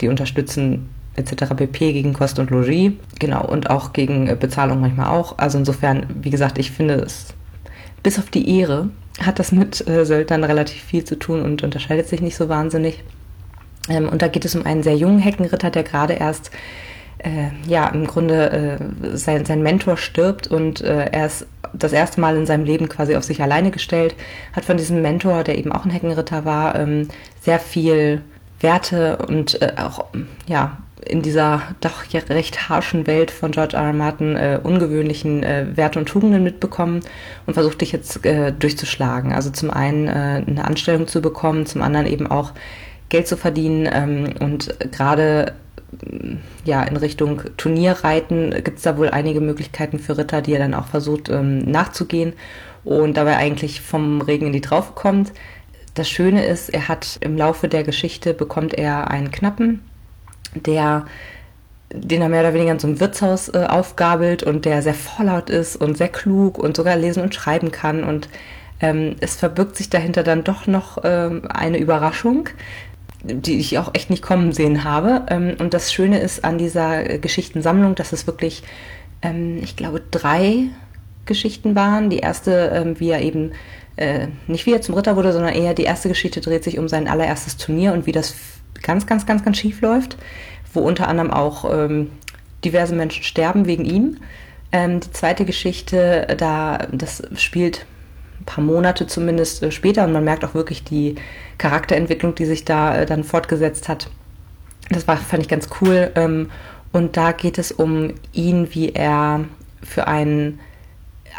die 0.00 0.08
unterstützen 0.08 0.88
etc. 1.16 1.54
pp. 1.56 1.92
gegen 1.92 2.12
Kost 2.12 2.38
und 2.38 2.50
Logis. 2.50 2.92
Genau, 3.18 3.46
und 3.46 3.70
auch 3.70 3.92
gegen 3.92 4.26
äh, 4.26 4.36
Bezahlung 4.38 4.80
manchmal 4.80 5.08
auch. 5.08 5.38
Also 5.38 5.58
insofern, 5.58 6.06
wie 6.22 6.30
gesagt, 6.30 6.58
ich 6.58 6.70
finde 6.70 6.94
es 6.94 7.34
bis 8.02 8.18
auf 8.18 8.30
die 8.30 8.58
Ehre 8.58 8.90
hat 9.20 9.38
das 9.38 9.52
mit 9.52 9.86
äh, 9.88 10.04
Söldnern 10.04 10.44
relativ 10.44 10.82
viel 10.82 11.04
zu 11.04 11.16
tun 11.16 11.42
und 11.42 11.62
unterscheidet 11.62 12.08
sich 12.08 12.20
nicht 12.20 12.36
so 12.36 12.48
wahnsinnig. 12.48 13.02
Ähm, 13.88 14.08
und 14.08 14.22
da 14.22 14.28
geht 14.28 14.44
es 14.44 14.54
um 14.54 14.66
einen 14.66 14.82
sehr 14.82 14.96
jungen 14.96 15.20
Heckenritter, 15.20 15.70
der 15.70 15.84
gerade 15.84 16.14
erst 16.14 16.50
äh, 17.18 17.50
ja 17.66 17.86
im 17.88 18.06
Grunde 18.06 18.50
äh, 18.50 19.16
sein, 19.16 19.44
sein 19.44 19.62
Mentor 19.62 19.96
stirbt 19.96 20.48
und 20.48 20.80
äh, 20.80 21.06
er 21.06 21.26
ist 21.26 21.46
das 21.78 21.92
erste 21.92 22.20
Mal 22.20 22.36
in 22.36 22.46
seinem 22.46 22.64
Leben 22.64 22.88
quasi 22.88 23.16
auf 23.16 23.24
sich 23.24 23.42
alleine 23.42 23.70
gestellt, 23.70 24.14
hat 24.52 24.64
von 24.64 24.76
diesem 24.76 25.02
Mentor, 25.02 25.44
der 25.44 25.58
eben 25.58 25.72
auch 25.72 25.84
ein 25.84 25.90
Heckenritter 25.90 26.44
war, 26.44 26.74
ähm, 26.76 27.08
sehr 27.40 27.58
viel 27.58 28.22
Werte 28.60 29.18
und 29.18 29.60
äh, 29.60 29.72
auch 29.76 30.06
ja 30.46 30.78
in 31.06 31.22
dieser 31.22 31.62
doch 31.80 32.04
recht 32.30 32.68
harschen 32.68 33.06
Welt 33.06 33.30
von 33.30 33.50
George 33.50 33.76
R. 33.76 33.84
R. 33.84 33.92
Martin 33.92 34.36
äh, 34.36 34.58
ungewöhnlichen 34.62 35.42
äh, 35.42 35.66
Werte 35.74 35.98
und 35.98 36.06
Tugenden 36.06 36.42
mitbekommen 36.42 37.00
und 37.46 37.54
versucht 37.54 37.80
dich 37.80 37.92
jetzt 37.92 38.24
äh, 38.24 38.52
durchzuschlagen. 38.52 39.32
Also 39.32 39.50
zum 39.50 39.70
einen 39.70 40.08
äh, 40.08 40.42
eine 40.46 40.64
Anstellung 40.64 41.06
zu 41.06 41.20
bekommen, 41.20 41.66
zum 41.66 41.82
anderen 41.82 42.06
eben 42.06 42.26
auch 42.26 42.52
Geld 43.10 43.28
zu 43.28 43.36
verdienen 43.36 43.88
ähm, 43.92 44.34
und 44.40 44.74
gerade 44.92 45.52
ja 46.64 46.82
in 46.82 46.96
Richtung 46.96 47.42
Turnierreiten 47.56 48.50
gibt 48.62 48.78
es 48.78 48.84
da 48.84 48.96
wohl 48.96 49.10
einige 49.10 49.40
Möglichkeiten 49.40 49.98
für 49.98 50.18
Ritter, 50.18 50.42
die 50.42 50.52
er 50.52 50.58
dann 50.58 50.74
auch 50.74 50.86
versucht 50.86 51.28
ähm, 51.28 51.58
nachzugehen 51.58 52.32
und 52.84 53.16
dabei 53.16 53.36
eigentlich 53.36 53.80
vom 53.80 54.20
Regen 54.20 54.46
in 54.46 54.52
die 54.52 54.60
Traufe 54.60 54.92
kommt. 54.94 55.32
Das 55.94 56.08
Schöne 56.08 56.44
ist, 56.44 56.70
er 56.70 56.88
hat 56.88 57.18
im 57.20 57.36
Laufe 57.36 57.68
der 57.68 57.84
Geschichte 57.84 58.34
bekommt 58.34 58.74
er 58.74 59.10
einen 59.10 59.30
Knappen 59.30 59.80
der 60.54 61.06
den 61.96 62.22
er 62.22 62.28
mehr 62.28 62.40
oder 62.40 62.54
weniger 62.54 62.72
in 62.72 62.78
so 62.80 62.88
einem 62.88 62.98
Wirtshaus 62.98 63.50
äh, 63.50 63.66
aufgabelt 63.68 64.42
und 64.42 64.64
der 64.64 64.82
sehr 64.82 64.94
vorlaut 64.94 65.48
ist 65.48 65.76
und 65.76 65.96
sehr 65.96 66.08
klug 66.08 66.58
und 66.58 66.76
sogar 66.76 66.96
lesen 66.96 67.22
und 67.22 67.36
schreiben 67.36 67.70
kann. 67.70 68.02
Und 68.02 68.28
ähm, 68.80 69.14
es 69.20 69.36
verbirgt 69.36 69.76
sich 69.76 69.90
dahinter 69.90 70.24
dann 70.24 70.42
doch 70.42 70.66
noch 70.66 70.98
ähm, 71.04 71.42
eine 71.48 71.78
Überraschung, 71.78 72.48
die 73.24 73.58
ich 73.58 73.78
auch 73.78 73.94
echt 73.94 74.10
nicht 74.10 74.22
kommen 74.22 74.52
sehen 74.52 74.84
habe. 74.84 75.22
Ähm, 75.28 75.56
und 75.58 75.74
das 75.74 75.92
Schöne 75.92 76.20
ist 76.20 76.44
an 76.44 76.58
dieser 76.58 77.18
Geschichtensammlung, 77.18 77.94
dass 77.94 78.12
es 78.12 78.26
wirklich, 78.26 78.62
ähm, 79.22 79.58
ich 79.62 79.76
glaube, 79.76 80.02
drei 80.10 80.68
Geschichten 81.26 81.74
waren. 81.74 82.10
Die 82.10 82.18
erste, 82.18 82.70
ähm, 82.74 83.00
wie 83.00 83.10
er 83.10 83.22
eben 83.22 83.52
äh, 83.96 84.28
nicht 84.46 84.66
wie 84.66 84.72
er 84.72 84.82
zum 84.82 84.94
Ritter 84.94 85.16
wurde, 85.16 85.32
sondern 85.32 85.54
eher 85.54 85.72
die 85.72 85.84
erste 85.84 86.08
Geschichte 86.08 86.40
dreht 86.40 86.64
sich 86.64 86.78
um 86.78 86.88
sein 86.88 87.08
allererstes 87.08 87.56
Turnier 87.56 87.92
und 87.92 88.06
wie 88.06 88.12
das 88.12 88.34
ganz, 88.82 89.06
ganz, 89.06 89.24
ganz, 89.24 89.44
ganz 89.44 89.56
schief 89.56 89.80
läuft, 89.80 90.16
wo 90.72 90.80
unter 90.80 91.06
anderem 91.06 91.30
auch 91.30 91.88
diverse 92.64 92.94
Menschen 92.96 93.22
sterben 93.22 93.66
wegen 93.66 93.84
ihm. 93.84 94.16
Die 94.74 95.12
zweite 95.12 95.44
Geschichte, 95.44 96.26
da 96.36 96.88
das 96.90 97.22
spielt 97.36 97.86
ein 98.44 98.46
paar 98.46 98.64
Monate 98.64 99.06
zumindest 99.06 99.62
äh, 99.62 99.70
später 99.70 100.04
und 100.04 100.12
man 100.12 100.24
merkt 100.24 100.44
auch 100.44 100.54
wirklich 100.54 100.84
die 100.84 101.16
Charakterentwicklung, 101.58 102.34
die 102.34 102.44
sich 102.44 102.64
da 102.64 102.96
äh, 102.96 103.06
dann 103.06 103.24
fortgesetzt 103.24 103.88
hat. 103.88 104.10
Das 104.90 105.08
war, 105.08 105.16
fand 105.16 105.42
ich 105.42 105.48
ganz 105.48 105.68
cool. 105.80 106.10
Ähm, 106.14 106.50
und 106.92 107.16
da 107.16 107.32
geht 107.32 107.58
es 107.58 107.72
um 107.72 108.14
ihn, 108.32 108.68
wie 108.72 108.90
er 108.90 109.44
für 109.82 110.06
einen 110.06 110.60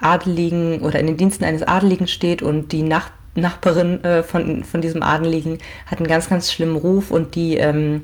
Adeligen 0.01 0.81
oder 0.81 0.99
in 0.99 1.07
den 1.07 1.17
Diensten 1.17 1.45
eines 1.45 1.63
Adeligen 1.63 2.07
steht 2.07 2.41
und 2.41 2.71
die 2.71 2.83
Nacht 2.83 3.13
Nachbarin 3.35 4.01
äh, 4.03 4.23
von, 4.23 4.63
von 4.63 4.81
diesem 4.81 5.03
Adeligen 5.03 5.59
hat 5.87 5.99
einen 5.99 6.07
ganz, 6.07 6.29
ganz 6.29 6.51
schlimmen 6.51 6.77
Ruf 6.77 7.11
und 7.11 7.35
die, 7.35 7.57
ähm, 7.57 7.99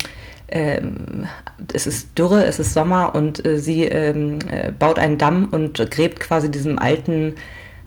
ähm, 0.48 1.26
es 1.72 1.86
ist 1.86 2.18
Dürre, 2.18 2.44
es 2.44 2.58
ist 2.58 2.74
Sommer 2.74 3.14
und 3.14 3.44
äh, 3.46 3.58
sie 3.58 3.84
ähm, 3.84 4.40
äh, 4.50 4.70
baut 4.72 4.98
einen 4.98 5.16
Damm 5.16 5.48
und 5.50 5.90
gräbt 5.90 6.20
quasi 6.20 6.50
diesem 6.50 6.78
alten 6.78 7.34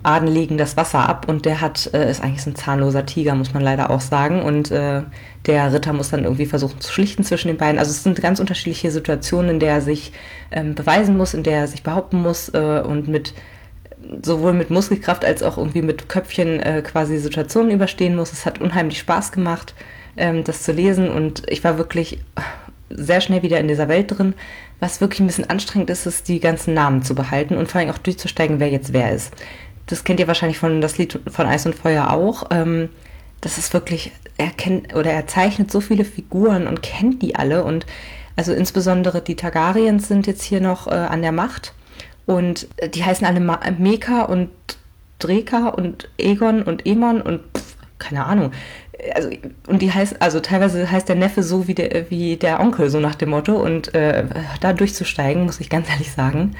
Adeligen 0.05 0.57
das 0.57 0.77
Wasser 0.77 1.07
ab 1.09 1.27
und 1.27 1.45
der 1.45 1.62
hat, 1.62 1.89
äh, 1.93 2.09
ist 2.09 2.21
eigentlich 2.24 2.43
so 2.43 2.51
ein 2.51 2.55
zahnloser 2.55 3.05
Tiger, 3.05 3.35
muss 3.35 3.53
man 3.53 3.63
leider 3.63 3.89
auch 3.89 4.01
sagen 4.01 4.41
und 4.41 4.71
äh, 4.71 5.01
der 5.45 5.74
Ritter 5.74 5.93
muss 5.93 6.09
dann 6.09 6.24
irgendwie 6.24 6.45
versuchen 6.45 6.79
zu 6.79 6.91
schlichten 6.91 7.24
zwischen 7.24 7.47
den 7.47 7.57
beiden. 7.57 7.79
Also 7.79 7.91
es 7.91 8.03
sind 8.03 8.21
ganz 8.21 8.39
unterschiedliche 8.39 8.91
Situationen, 8.91 9.51
in 9.51 9.59
der 9.59 9.74
er 9.74 9.81
sich 9.81 10.12
ähm, 10.51 10.75
beweisen 10.75 11.17
muss, 11.17 11.33
in 11.33 11.43
der 11.43 11.59
er 11.59 11.67
sich 11.67 11.83
behaupten 11.83 12.21
muss 12.21 12.50
äh, 12.50 12.81
und 12.85 13.07
mit 13.07 13.33
sowohl 14.21 14.53
mit 14.53 14.69
Muskelkraft 14.69 15.25
als 15.25 15.41
auch 15.41 15.57
irgendwie 15.57 15.81
mit 15.81 16.09
Köpfchen 16.09 16.59
äh, 16.62 16.81
quasi 16.81 17.17
Situationen 17.17 17.71
überstehen 17.71 18.15
muss. 18.15 18.31
Es 18.31 18.45
hat 18.45 18.62
unheimlich 18.62 19.00
Spaß 19.00 19.31
gemacht, 19.31 19.74
ähm, 20.17 20.43
das 20.43 20.63
zu 20.63 20.71
lesen 20.71 21.09
und 21.09 21.43
ich 21.50 21.63
war 21.63 21.77
wirklich 21.77 22.19
sehr 22.89 23.21
schnell 23.21 23.41
wieder 23.41 23.59
in 23.59 23.67
dieser 23.67 23.88
Welt 23.88 24.17
drin. 24.17 24.33
Was 24.79 25.01
wirklich 25.01 25.21
ein 25.21 25.27
bisschen 25.27 25.50
anstrengend 25.50 25.89
ist, 25.89 26.05
ist 26.05 26.27
die 26.27 26.39
ganzen 26.39 26.74
Namen 26.74 27.01
zu 27.01 27.15
behalten 27.15 27.57
und 27.57 27.69
vor 27.69 27.81
allem 27.81 27.89
auch 27.89 27.97
durchzusteigen, 27.97 28.59
wer 28.59 28.69
jetzt 28.69 28.93
wer 28.93 29.12
ist. 29.12 29.33
Das 29.87 30.03
kennt 30.03 30.19
ihr 30.19 30.27
wahrscheinlich 30.27 30.57
von 30.57 30.81
das 30.81 30.97
Lied 30.97 31.19
von 31.29 31.45
Eis 31.45 31.65
und 31.65 31.75
Feuer 31.75 32.11
auch. 32.11 32.45
Ähm, 32.51 32.89
das 33.41 33.57
ist 33.57 33.73
wirklich, 33.73 34.11
er 34.37 34.49
kennt 34.49 34.95
oder 34.95 35.11
er 35.11 35.27
zeichnet 35.27 35.71
so 35.71 35.81
viele 35.81 36.05
Figuren 36.05 36.67
und 36.67 36.81
kennt 36.81 37.21
die 37.21 37.35
alle 37.35 37.63
und 37.63 37.85
also 38.35 38.53
insbesondere 38.53 39.21
die 39.21 39.35
Targaryens 39.35 40.07
sind 40.07 40.27
jetzt 40.27 40.43
hier 40.43 40.61
noch 40.61 40.87
äh, 40.87 40.91
an 40.91 41.21
der 41.21 41.31
Macht 41.31 41.73
und 42.25 42.67
äh, 42.77 42.89
die 42.89 43.03
heißen 43.03 43.25
alle 43.25 43.39
Meka 43.39 44.23
und 44.23 44.49
Dreka 45.19 45.69
und 45.69 46.09
Egon 46.17 46.63
und 46.63 46.85
Emon 46.85 47.21
und 47.21 47.41
pff, 47.55 47.75
keine 47.99 48.25
Ahnung. 48.25 48.51
Also, 49.13 49.29
und 49.67 49.81
die 49.81 49.91
heißt, 49.91 50.21
also 50.21 50.39
teilweise 50.39 50.89
heißt 50.89 51.07
der 51.07 51.15
Neffe 51.15 51.43
so 51.43 51.67
wie 51.67 51.75
der, 51.75 52.09
wie 52.09 52.37
der 52.37 52.59
Onkel, 52.59 52.89
so 52.89 52.99
nach 52.99 53.15
dem 53.15 53.29
Motto. 53.29 53.55
Und 53.55 53.93
äh, 53.93 54.25
da 54.61 54.73
durchzusteigen, 54.73 55.45
muss 55.45 55.59
ich 55.59 55.69
ganz 55.69 55.89
ehrlich 55.89 56.11
sagen, 56.11 56.55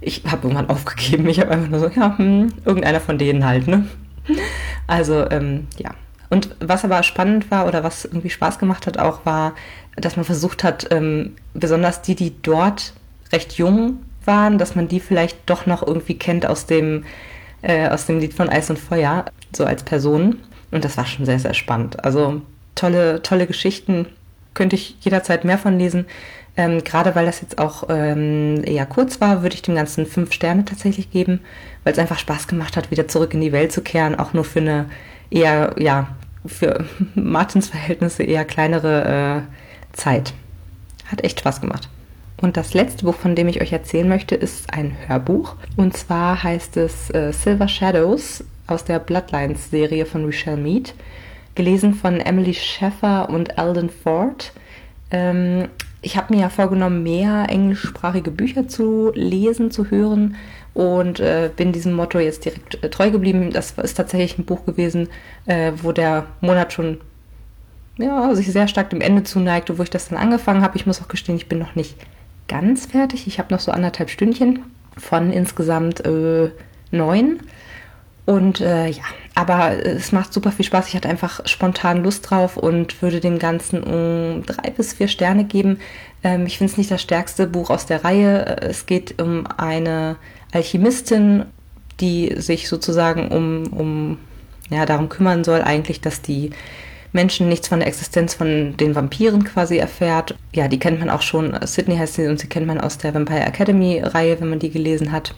ich 0.00 0.22
habe 0.26 0.48
irgendwann 0.48 0.70
aufgegeben. 0.70 1.28
Ich 1.28 1.40
habe 1.40 1.50
einfach 1.50 1.68
nur 1.68 1.80
so, 1.80 1.88
ja, 1.88 2.16
hm, 2.16 2.52
irgendeiner 2.64 3.00
von 3.00 3.18
denen 3.18 3.44
halt, 3.44 3.66
ne? 3.66 3.86
Also, 4.86 5.28
ähm, 5.30 5.66
ja. 5.78 5.90
Und 6.30 6.54
was 6.60 6.84
aber 6.84 7.02
spannend 7.02 7.50
war 7.50 7.66
oder 7.66 7.82
was 7.82 8.04
irgendwie 8.04 8.30
Spaß 8.30 8.58
gemacht 8.58 8.86
hat 8.86 8.98
auch, 8.98 9.26
war, 9.26 9.54
dass 9.96 10.16
man 10.16 10.24
versucht 10.24 10.62
hat, 10.62 10.88
ähm, 10.92 11.34
besonders 11.54 12.02
die, 12.02 12.14
die 12.14 12.40
dort 12.42 12.94
recht 13.32 13.54
jung 13.54 13.98
waren, 14.24 14.58
dass 14.58 14.76
man 14.76 14.88
die 14.88 15.00
vielleicht 15.00 15.38
doch 15.46 15.66
noch 15.66 15.86
irgendwie 15.86 16.16
kennt 16.16 16.46
aus 16.46 16.66
dem, 16.66 17.04
äh, 17.62 17.88
aus 17.88 18.06
dem 18.06 18.20
Lied 18.20 18.34
von 18.34 18.48
Eis 18.48 18.70
und 18.70 18.78
Feuer, 18.78 19.24
so 19.54 19.64
als 19.64 19.82
Person. 19.82 20.38
Und 20.70 20.84
das 20.84 20.96
war 20.96 21.06
schon 21.06 21.26
sehr, 21.26 21.40
sehr 21.40 21.54
spannend. 21.54 22.04
Also 22.04 22.42
tolle, 22.74 23.22
tolle 23.22 23.46
Geschichten. 23.46 24.06
Könnte 24.54 24.76
ich 24.76 24.96
jederzeit 25.00 25.44
mehr 25.44 25.58
von 25.58 25.78
lesen. 25.78 26.06
Ähm, 26.56 26.82
Gerade 26.84 27.14
weil 27.14 27.26
das 27.26 27.40
jetzt 27.40 27.58
auch 27.58 27.84
ähm, 27.88 28.62
eher 28.64 28.86
kurz 28.86 29.20
war, 29.20 29.42
würde 29.42 29.54
ich 29.54 29.62
dem 29.62 29.74
Ganzen 29.74 30.06
fünf 30.06 30.32
Sterne 30.32 30.64
tatsächlich 30.64 31.10
geben, 31.10 31.40
weil 31.84 31.92
es 31.92 31.98
einfach 31.98 32.18
Spaß 32.18 32.48
gemacht 32.48 32.76
hat, 32.76 32.90
wieder 32.90 33.08
zurück 33.08 33.34
in 33.34 33.40
die 33.40 33.52
Welt 33.52 33.72
zu 33.72 33.82
kehren, 33.82 34.18
auch 34.18 34.32
nur 34.32 34.44
für 34.44 34.60
eine 34.60 34.86
eher, 35.30 35.74
ja, 35.78 36.08
für 36.44 36.84
Martins 37.14 37.68
Verhältnisse 37.68 38.22
eher 38.22 38.44
kleinere 38.44 39.44
äh, 39.46 39.96
Zeit. 39.96 40.34
Hat 41.06 41.24
echt 41.24 41.40
Spaß 41.40 41.60
gemacht. 41.60 41.88
Und 42.40 42.56
das 42.56 42.74
letzte 42.74 43.04
Buch, 43.04 43.16
von 43.16 43.34
dem 43.34 43.48
ich 43.48 43.60
euch 43.60 43.72
erzählen 43.72 44.08
möchte, 44.08 44.34
ist 44.34 44.72
ein 44.72 44.96
Hörbuch. 45.06 45.56
Und 45.76 45.96
zwar 45.96 46.42
heißt 46.42 46.76
es 46.78 47.10
äh, 47.10 47.32
Silver 47.32 47.68
Shadows 47.68 48.44
aus 48.66 48.84
der 48.84 48.98
Bloodlines-Serie 48.98 50.06
von 50.06 50.24
Richelle 50.24 50.56
Mead, 50.56 50.94
gelesen 51.54 51.94
von 51.94 52.20
Emily 52.20 52.54
Sheffer 52.54 53.28
und 53.28 53.58
Alden 53.58 53.90
Ford. 53.90 54.52
Ähm, 55.10 55.68
ich 56.02 56.16
habe 56.16 56.34
mir 56.34 56.40
ja 56.42 56.48
vorgenommen, 56.48 57.02
mehr 57.02 57.46
englischsprachige 57.48 58.30
Bücher 58.30 58.68
zu 58.68 59.12
lesen, 59.14 59.70
zu 59.70 59.90
hören 59.90 60.36
und 60.72 61.20
äh, 61.20 61.50
bin 61.54 61.72
diesem 61.72 61.92
Motto 61.92 62.18
jetzt 62.18 62.44
direkt 62.44 62.82
äh, 62.82 62.88
treu 62.88 63.10
geblieben. 63.10 63.50
Das 63.52 63.72
ist 63.72 63.94
tatsächlich 63.94 64.38
ein 64.38 64.44
Buch 64.44 64.64
gewesen, 64.64 65.08
äh, 65.46 65.72
wo 65.82 65.92
der 65.92 66.26
Monat 66.40 66.72
schon 66.72 66.98
ja, 67.98 68.34
sich 68.34 68.50
sehr 68.50 68.68
stark 68.68 68.90
dem 68.90 69.00
Ende 69.00 69.24
zuneigte, 69.24 69.78
wo 69.78 69.82
ich 69.82 69.90
das 69.90 70.08
dann 70.08 70.18
angefangen 70.18 70.62
habe. 70.62 70.76
Ich 70.76 70.86
muss 70.86 71.02
auch 71.02 71.08
gestehen, 71.08 71.36
ich 71.36 71.48
bin 71.48 71.58
noch 71.58 71.74
nicht 71.74 71.96
ganz 72.48 72.86
fertig. 72.86 73.26
Ich 73.26 73.38
habe 73.38 73.52
noch 73.52 73.60
so 73.60 73.72
anderthalb 73.72 74.10
Stündchen 74.10 74.60
von 74.96 75.32
insgesamt 75.32 76.04
äh, 76.06 76.50
neun. 76.90 77.40
Und 78.26 78.60
äh, 78.60 78.88
ja, 78.88 79.02
aber 79.34 79.84
es 79.84 80.12
macht 80.12 80.32
super 80.32 80.52
viel 80.52 80.64
Spaß. 80.64 80.88
Ich 80.88 80.94
hatte 80.94 81.08
einfach 81.08 81.40
spontan 81.46 82.02
Lust 82.02 82.30
drauf 82.30 82.56
und 82.56 83.00
würde 83.02 83.20
dem 83.20 83.38
Ganzen 83.38 83.82
um 83.82 84.44
drei 84.44 84.70
bis 84.70 84.92
vier 84.92 85.08
Sterne 85.08 85.44
geben. 85.44 85.80
Ähm, 86.22 86.46
ich 86.46 86.58
finde 86.58 86.72
es 86.72 86.78
nicht 86.78 86.90
das 86.90 87.02
stärkste 87.02 87.46
Buch 87.46 87.70
aus 87.70 87.86
der 87.86 88.04
Reihe. 88.04 88.58
Es 88.60 88.86
geht 88.86 89.20
um 89.20 89.46
eine 89.56 90.16
Alchemistin, 90.52 91.44
die 92.00 92.34
sich 92.36 92.68
sozusagen 92.68 93.28
um, 93.28 93.72
um 93.72 94.18
ja, 94.70 94.86
darum 94.86 95.08
kümmern 95.08 95.44
soll, 95.44 95.62
eigentlich, 95.62 96.00
dass 96.00 96.22
die 96.22 96.50
Menschen 97.12 97.48
nichts 97.48 97.68
von 97.68 97.80
der 97.80 97.88
Existenz 97.88 98.34
von 98.34 98.76
den 98.76 98.94
Vampiren 98.94 99.44
quasi 99.44 99.78
erfährt. 99.78 100.36
Ja, 100.52 100.68
die 100.68 100.78
kennt 100.78 101.00
man 101.00 101.10
auch 101.10 101.22
schon. 101.22 101.58
Sydney 101.66 101.96
heißt 101.96 102.14
sie 102.14 102.28
und 102.28 102.38
sie 102.38 102.46
kennt 102.46 102.66
man 102.66 102.80
aus 102.80 102.98
der 102.98 103.14
Vampire 103.14 103.44
Academy 103.44 104.00
Reihe, 104.00 104.40
wenn 104.40 104.50
man 104.50 104.60
die 104.60 104.70
gelesen 104.70 105.10
hat. 105.10 105.34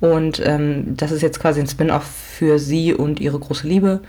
Und 0.00 0.42
ähm, 0.44 0.96
das 0.96 1.12
ist 1.12 1.22
jetzt 1.22 1.40
quasi 1.40 1.60
ein 1.60 1.68
Spin-off 1.68 2.04
für 2.04 2.58
sie 2.58 2.92
und 2.92 3.20
ihre 3.20 3.38
große 3.38 3.66
Liebe. 3.66 4.00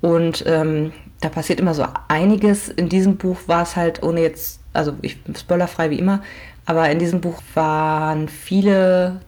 Und 0.00 0.44
ähm, 0.46 0.92
da 1.20 1.28
passiert 1.28 1.60
immer 1.60 1.74
so 1.74 1.84
einiges. 2.08 2.68
In 2.68 2.88
diesem 2.88 3.16
Buch 3.16 3.38
war 3.46 3.62
es 3.62 3.76
halt, 3.76 4.02
ohne 4.02 4.20
jetzt, 4.20 4.60
also 4.72 4.94
ich 5.00 5.18
spoilerfrei 5.38 5.90
wie 5.90 5.98
immer, 5.98 6.22
aber 6.64 6.90
in 6.90 6.98
diesem 6.98 7.20
Buch 7.20 7.40
waren 7.54 8.28
viele 8.28 9.20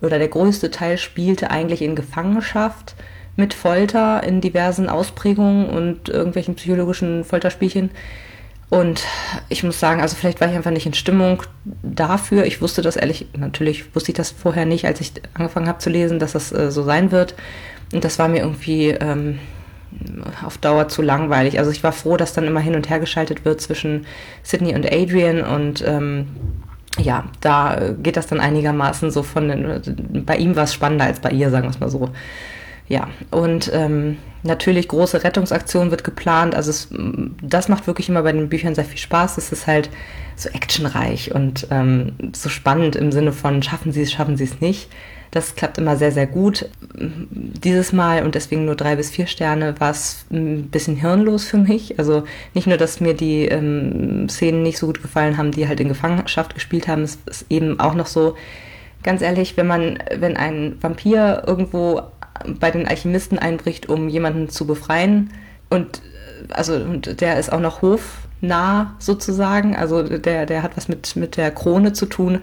oder 0.00 0.18
der 0.18 0.28
größte 0.28 0.70
Teil 0.70 0.98
spielte 0.98 1.50
eigentlich 1.50 1.82
in 1.82 1.96
Gefangenschaft 1.96 2.96
mit 3.36 3.54
Folter 3.54 4.22
in 4.24 4.40
diversen 4.40 4.88
Ausprägungen 4.88 5.68
und 5.68 6.08
irgendwelchen 6.08 6.54
psychologischen 6.56 7.24
Folterspielchen. 7.24 7.90
Und 8.72 9.04
ich 9.50 9.64
muss 9.64 9.78
sagen, 9.78 10.00
also 10.00 10.16
vielleicht 10.16 10.40
war 10.40 10.48
ich 10.48 10.56
einfach 10.56 10.70
nicht 10.70 10.86
in 10.86 10.94
Stimmung 10.94 11.42
dafür. 11.82 12.46
Ich 12.46 12.62
wusste 12.62 12.80
das 12.80 12.96
ehrlich, 12.96 13.26
natürlich 13.36 13.94
wusste 13.94 14.12
ich 14.12 14.16
das 14.16 14.30
vorher 14.30 14.64
nicht, 14.64 14.86
als 14.86 15.02
ich 15.02 15.12
angefangen 15.34 15.68
habe 15.68 15.80
zu 15.80 15.90
lesen, 15.90 16.18
dass 16.18 16.32
das 16.32 16.52
äh, 16.52 16.70
so 16.70 16.82
sein 16.82 17.12
wird. 17.12 17.34
Und 17.92 18.02
das 18.02 18.18
war 18.18 18.28
mir 18.28 18.38
irgendwie 18.38 18.88
ähm, 18.88 19.40
auf 20.42 20.56
Dauer 20.56 20.88
zu 20.88 21.02
langweilig. 21.02 21.58
Also 21.58 21.70
ich 21.70 21.84
war 21.84 21.92
froh, 21.92 22.16
dass 22.16 22.32
dann 22.32 22.46
immer 22.46 22.60
hin 22.60 22.74
und 22.74 22.88
her 22.88 22.98
geschaltet 22.98 23.44
wird 23.44 23.60
zwischen 23.60 24.06
Sydney 24.42 24.74
und 24.74 24.90
Adrian 24.90 25.42
und 25.42 25.84
ähm, 25.86 26.28
ja, 26.98 27.24
da 27.42 27.78
geht 28.02 28.16
das 28.16 28.26
dann 28.26 28.40
einigermaßen 28.40 29.10
so 29.10 29.22
von 29.22 29.48
den, 29.48 30.24
bei 30.24 30.36
ihm 30.36 30.56
war 30.56 30.64
es 30.64 30.72
spannender 30.72 31.04
als 31.04 31.20
bei 31.20 31.30
ihr, 31.30 31.50
sagen 31.50 31.64
wir 31.64 31.70
es 31.70 31.80
mal 31.80 31.90
so. 31.90 32.08
Ja, 32.92 33.08
und 33.30 33.70
ähm, 33.72 34.18
natürlich 34.42 34.86
große 34.86 35.24
Rettungsaktion 35.24 35.90
wird 35.90 36.04
geplant. 36.04 36.54
Also 36.54 36.68
es, 36.68 36.88
das 37.40 37.70
macht 37.70 37.86
wirklich 37.86 38.10
immer 38.10 38.22
bei 38.22 38.32
den 38.32 38.50
Büchern 38.50 38.74
sehr 38.74 38.84
viel 38.84 38.98
Spaß. 38.98 39.38
Es 39.38 39.50
ist 39.50 39.66
halt 39.66 39.88
so 40.36 40.50
actionreich 40.50 41.34
und 41.34 41.68
ähm, 41.70 42.12
so 42.34 42.50
spannend 42.50 42.94
im 42.94 43.10
Sinne 43.10 43.32
von 43.32 43.62
schaffen 43.62 43.92
sie 43.92 44.02
es, 44.02 44.12
schaffen 44.12 44.36
sie 44.36 44.44
es 44.44 44.60
nicht. 44.60 44.90
Das 45.30 45.54
klappt 45.54 45.78
immer 45.78 45.96
sehr, 45.96 46.12
sehr 46.12 46.26
gut. 46.26 46.68
Dieses 46.92 47.94
Mal 47.94 48.26
und 48.26 48.34
deswegen 48.34 48.66
nur 48.66 48.76
drei 48.76 48.96
bis 48.96 49.08
vier 49.08 49.26
Sterne 49.26 49.74
war 49.80 49.92
es 49.92 50.26
ein 50.30 50.68
bisschen 50.68 50.96
hirnlos 50.96 51.46
für 51.46 51.56
mich. 51.56 51.98
Also 51.98 52.24
nicht 52.52 52.66
nur, 52.66 52.76
dass 52.76 53.00
mir 53.00 53.14
die 53.14 53.46
ähm, 53.46 54.28
Szenen 54.28 54.62
nicht 54.62 54.76
so 54.76 54.84
gut 54.84 55.00
gefallen 55.00 55.38
haben, 55.38 55.50
die 55.50 55.66
halt 55.66 55.80
in 55.80 55.88
Gefangenschaft 55.88 56.52
gespielt 56.52 56.88
haben, 56.88 57.04
es 57.04 57.18
ist 57.24 57.46
eben 57.48 57.80
auch 57.80 57.94
noch 57.94 58.06
so, 58.06 58.36
ganz 59.02 59.22
ehrlich, 59.22 59.56
wenn 59.56 59.66
man, 59.66 59.98
wenn 60.14 60.36
ein 60.36 60.76
Vampir 60.80 61.44
irgendwo 61.46 62.02
bei 62.46 62.70
den 62.70 62.86
Alchemisten 62.86 63.38
einbricht, 63.38 63.88
um 63.88 64.08
jemanden 64.08 64.48
zu 64.48 64.66
befreien 64.66 65.32
und 65.70 66.02
also 66.50 66.74
und 66.74 67.20
der 67.20 67.38
ist 67.38 67.52
auch 67.52 67.60
noch 67.60 67.82
hofnah 67.82 68.94
sozusagen, 68.98 69.76
also 69.76 70.02
der, 70.02 70.46
der 70.46 70.62
hat 70.62 70.76
was 70.76 70.88
mit, 70.88 71.16
mit 71.16 71.36
der 71.36 71.50
Krone 71.50 71.92
zu 71.92 72.06
tun, 72.06 72.40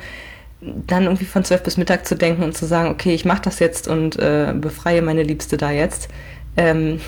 dann 0.61 1.03
irgendwie 1.03 1.25
von 1.25 1.43
zwölf 1.43 1.63
bis 1.63 1.77
Mittag 1.77 2.05
zu 2.05 2.15
denken 2.15 2.43
und 2.43 2.55
zu 2.55 2.65
sagen, 2.65 2.89
okay, 2.89 3.13
ich 3.13 3.25
mache 3.25 3.41
das 3.43 3.59
jetzt 3.59 3.87
und 3.87 4.17
äh, 4.19 4.53
befreie 4.55 5.01
meine 5.01 5.23
Liebste 5.23 5.57
da 5.57 5.71
jetzt. 5.71 6.09
Ähm, 6.57 6.99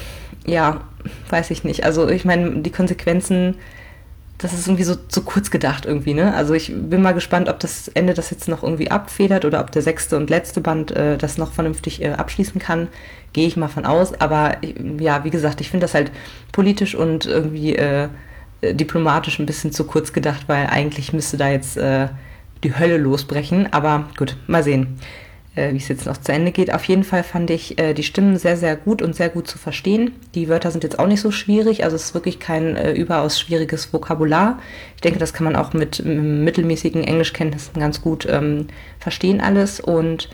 ja, 0.46 0.82
weiß 1.30 1.52
ich 1.52 1.64
nicht. 1.64 1.84
Also 1.84 2.08
ich 2.10 2.24
meine, 2.24 2.62
die 2.62 2.72
Konsequenzen, 2.72 3.56
das 4.42 4.54
ist 4.54 4.68
irgendwie 4.68 4.84
so 4.84 4.96
zu 4.96 5.22
kurz 5.22 5.52
gedacht 5.52 5.86
irgendwie, 5.86 6.16
ne? 6.16 6.34
Also 6.34 6.56
ich 6.56 6.74
bin 6.76 7.04
mal 7.04 7.14
gespannt, 7.14 7.48
ob 7.48 7.60
das 7.60 7.88
Ende 7.90 8.16
das 8.16 8.32
jetzt 8.32 8.48
noch 8.48 8.64
irgendwie 8.64 8.90
abfedert 8.90 9.46
oder 9.46 9.62
ob 9.62 9.72
der 9.72 9.84
sechste 9.84 10.18
und 10.18 10.32
letzte 10.32 10.62
Band 10.62 10.92
äh, 10.92 11.18
das 11.18 11.38
noch 11.38 11.54
vernünftig 11.54 12.02
äh, 12.02 12.14
abschließen 12.14 12.60
kann. 12.60 12.88
Gehe 13.34 13.48
ich 13.48 13.56
mal 13.56 13.68
von 13.68 13.86
aus. 13.86 14.20
Aber 14.20 14.58
ja, 15.00 15.24
wie 15.24 15.30
gesagt, 15.30 15.62
ich 15.62 15.70
finde 15.70 15.84
das 15.84 15.94
halt 15.94 16.12
politisch 16.52 16.96
und 16.96 17.28
irgendwie 17.28 17.76
äh, 17.76 18.10
diplomatisch 18.64 19.40
ein 19.40 19.46
bisschen 19.46 19.72
zu 19.72 19.84
kurz 19.84 20.12
gedacht, 20.12 20.46
weil 20.48 20.68
eigentlich 20.68 21.14
müsste 21.14 21.38
da 21.38 21.50
jetzt 21.50 21.78
äh, 21.78 22.08
die 22.64 22.78
Hölle 22.78 22.98
losbrechen. 22.98 23.72
Aber 23.72 24.10
gut, 24.18 24.38
mal 24.48 24.64
sehen, 24.64 24.98
äh, 24.98 25.31
wie 25.56 25.78
es 25.78 25.90
jetzt 25.90 26.06
noch 26.06 26.18
zu 26.18 26.32
Ende 26.32 26.52
geht. 26.52 26.74
Auf 26.74 26.86
jeden 26.86 27.04
Fall 27.04 27.24
fand 27.24 27.50
ich 27.50 27.78
äh, 27.78 27.94
die 27.94 28.04
Stimmen 28.04 28.38
sehr, 28.38 28.56
sehr 28.56 28.78
gut 28.78 29.02
und 29.02 29.16
sehr 29.16 29.28
gut 29.28 29.48
zu 29.48 29.58
verstehen. 29.58 30.16
Die 30.34 30.48
Wörter 30.48 30.72
sind 30.72 30.84
jetzt 30.84 30.98
auch 30.98 31.08
nicht 31.08 31.20
so 31.20 31.32
schwierig, 31.32 31.84
also 31.84 31.98
es 31.98 32.06
ist 32.06 32.14
wirklich 32.14 32.40
kein 32.40 32.78
äh, 32.78 32.94
überaus 32.94 33.40
schwieriges 33.40 33.92
Vokabular. 33.92 34.60
Ich 34.96 35.02
denke, 35.02 35.20
das 35.20 35.34
kann 35.34 35.44
man 35.44 35.58
auch 35.58 35.74
mit 35.74 36.04
mittelmäßigen 36.06 37.04
Englischkenntnissen 37.04 37.80
ganz 37.80 38.02
gut 38.02 38.26
ähm, 38.30 38.68
verstehen 39.00 39.42
alles. 39.42 39.82
Und 39.82 40.30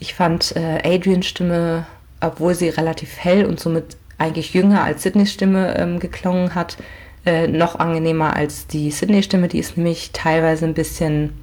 ich 0.00 0.14
fand 0.14 0.56
äh, 0.56 0.80
Adrians 0.82 1.26
Stimme, 1.26 1.86
obwohl 2.20 2.54
sie 2.54 2.70
relativ 2.70 3.18
hell 3.18 3.44
und 3.44 3.60
somit 3.60 3.98
eigentlich 4.16 4.54
jünger 4.54 4.82
als 4.82 5.02
Sydneys 5.02 5.32
Stimme 5.32 5.76
ähm, 5.78 6.00
geklungen 6.00 6.54
hat, 6.54 6.78
äh, 7.26 7.46
noch 7.46 7.78
angenehmer 7.78 8.34
als 8.34 8.66
die 8.66 8.90
Sydney-Stimme. 8.90 9.48
Die 9.48 9.58
ist 9.58 9.76
nämlich 9.76 10.10
teilweise 10.12 10.64
ein 10.64 10.74
bisschen 10.74 11.34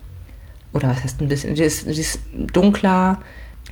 oder 0.76 0.90
was 0.90 1.04
heißt 1.04 1.22
ein 1.22 1.30
bisschen, 1.30 1.56
die 1.56 1.64
ist, 1.64 1.88
die 1.88 2.00
ist 2.00 2.20
dunkler. 2.34 3.20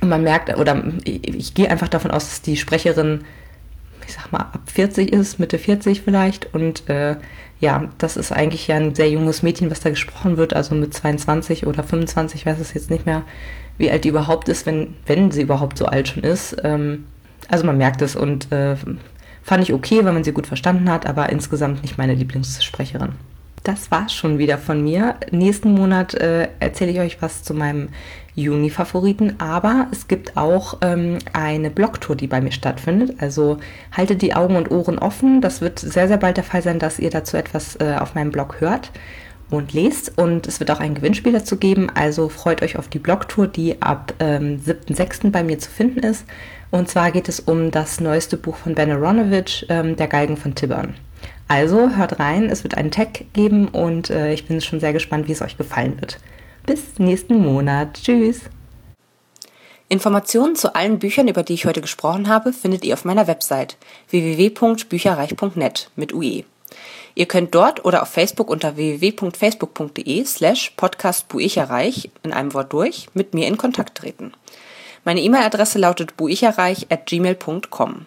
Und 0.00 0.08
man 0.08 0.22
merkt, 0.22 0.56
oder 0.56 0.82
ich, 1.04 1.28
ich 1.28 1.54
gehe 1.54 1.70
einfach 1.70 1.88
davon 1.88 2.10
aus, 2.10 2.30
dass 2.30 2.42
die 2.42 2.56
Sprecherin, 2.56 3.24
ich 4.06 4.14
sag 4.14 4.32
mal, 4.32 4.40
ab 4.40 4.62
40 4.66 5.12
ist, 5.12 5.38
Mitte 5.38 5.58
40 5.58 6.00
vielleicht. 6.00 6.52
Und 6.54 6.88
äh, 6.88 7.16
ja, 7.60 7.90
das 7.98 8.16
ist 8.16 8.32
eigentlich 8.32 8.66
ja 8.68 8.76
ein 8.76 8.94
sehr 8.94 9.10
junges 9.10 9.42
Mädchen, 9.42 9.70
was 9.70 9.80
da 9.80 9.90
gesprochen 9.90 10.38
wird, 10.38 10.54
also 10.54 10.74
mit 10.74 10.94
22 10.94 11.66
oder 11.66 11.82
25, 11.82 12.40
ich 12.40 12.46
weiß 12.46 12.58
es 12.58 12.72
jetzt 12.72 12.90
nicht 12.90 13.04
mehr, 13.04 13.22
wie 13.76 13.90
alt 13.90 14.04
die 14.04 14.08
überhaupt 14.08 14.48
ist, 14.48 14.64
wenn, 14.64 14.94
wenn 15.06 15.30
sie 15.30 15.42
überhaupt 15.42 15.76
so 15.76 15.84
alt 15.84 16.08
schon 16.08 16.22
ist. 16.22 16.56
Ähm, 16.64 17.04
also 17.48 17.66
man 17.66 17.76
merkt 17.76 18.00
es 18.00 18.16
und 18.16 18.50
äh, 18.50 18.76
fand 19.42 19.62
ich 19.62 19.74
okay, 19.74 20.04
weil 20.04 20.14
man 20.14 20.24
sie 20.24 20.32
gut 20.32 20.46
verstanden 20.46 20.90
hat, 20.90 21.04
aber 21.04 21.28
insgesamt 21.28 21.82
nicht 21.82 21.98
meine 21.98 22.14
Lieblingssprecherin 22.14 23.12
das 23.64 23.90
war's 23.90 24.14
schon 24.14 24.38
wieder 24.38 24.58
von 24.58 24.82
mir. 24.82 25.16
Nächsten 25.30 25.72
Monat 25.72 26.14
äh, 26.14 26.48
erzähle 26.60 26.92
ich 26.92 27.00
euch 27.00 27.22
was 27.22 27.42
zu 27.42 27.54
meinem 27.54 27.88
Juni-Favoriten, 28.34 29.40
aber 29.40 29.88
es 29.90 30.06
gibt 30.06 30.36
auch 30.36 30.78
ähm, 30.82 31.18
eine 31.32 31.70
Blogtour, 31.70 32.14
die 32.14 32.26
bei 32.26 32.40
mir 32.40 32.52
stattfindet. 32.52 33.16
Also 33.20 33.58
haltet 33.90 34.22
die 34.22 34.34
Augen 34.34 34.56
und 34.56 34.70
Ohren 34.70 34.98
offen. 34.98 35.40
Das 35.40 35.62
wird 35.62 35.78
sehr, 35.78 36.08
sehr 36.08 36.18
bald 36.18 36.36
der 36.36 36.44
Fall 36.44 36.62
sein, 36.62 36.78
dass 36.78 36.98
ihr 36.98 37.10
dazu 37.10 37.36
etwas 37.36 37.76
äh, 37.76 37.96
auf 37.98 38.14
meinem 38.14 38.32
Blog 38.32 38.60
hört 38.60 38.90
und 39.50 39.72
lest. 39.72 40.18
Und 40.18 40.46
es 40.46 40.60
wird 40.60 40.70
auch 40.70 40.80
ein 40.80 40.94
Gewinnspiel 40.94 41.32
dazu 41.32 41.56
geben. 41.56 41.90
Also 41.94 42.28
freut 42.28 42.62
euch 42.62 42.76
auf 42.76 42.88
die 42.88 42.98
Blogtour, 42.98 43.46
die 43.46 43.80
ab 43.80 44.12
ähm, 44.18 44.60
7.6. 44.60 45.30
bei 45.30 45.42
mir 45.42 45.58
zu 45.58 45.70
finden 45.70 46.00
ist. 46.00 46.26
Und 46.70 46.90
zwar 46.90 47.12
geht 47.12 47.30
es 47.30 47.40
um 47.40 47.70
das 47.70 48.00
neueste 48.00 48.36
Buch 48.36 48.56
von 48.56 48.74
Ben 48.74 48.90
Aronovich, 48.90 49.64
ähm, 49.70 49.96
Der 49.96 50.08
Galgen 50.08 50.36
von 50.36 50.54
Tibbern. 50.54 50.94
Also 51.54 51.90
hört 51.90 52.18
rein, 52.18 52.50
es 52.50 52.64
wird 52.64 52.76
einen 52.76 52.90
Tag 52.90 53.32
geben 53.32 53.68
und 53.68 54.10
äh, 54.10 54.32
ich 54.32 54.48
bin 54.48 54.60
schon 54.60 54.80
sehr 54.80 54.92
gespannt, 54.92 55.28
wie 55.28 55.32
es 55.32 55.40
euch 55.40 55.56
gefallen 55.56 56.00
wird. 56.00 56.18
Bis 56.66 56.98
nächsten 56.98 57.38
Monat. 57.38 58.00
Tschüss. 58.02 58.40
Informationen 59.88 60.56
zu 60.56 60.74
allen 60.74 60.98
Büchern, 60.98 61.28
über 61.28 61.44
die 61.44 61.54
ich 61.54 61.64
heute 61.64 61.80
gesprochen 61.80 62.26
habe, 62.26 62.52
findet 62.52 62.84
ihr 62.84 62.94
auf 62.94 63.04
meiner 63.04 63.28
Website 63.28 63.76
www.bücherreich.net 64.10 65.90
mit 65.94 66.12
UE. 66.12 66.42
Ihr 67.14 67.26
könnt 67.26 67.54
dort 67.54 67.84
oder 67.84 68.02
auf 68.02 68.08
Facebook 68.08 68.50
unter 68.50 68.74
www.facebook.de 68.74 70.24
slash 70.24 70.72
podcastbuicherreich 70.76 72.10
in 72.24 72.32
einem 72.32 72.52
Wort 72.52 72.72
durch 72.72 73.06
mit 73.14 73.32
mir 73.32 73.46
in 73.46 73.58
Kontakt 73.58 73.98
treten. 73.98 74.32
Meine 75.04 75.20
E-Mail-Adresse 75.20 75.78
lautet 75.78 76.16
buicherreich 76.16 76.86
at 76.90 77.06
gmail.com. 77.06 78.06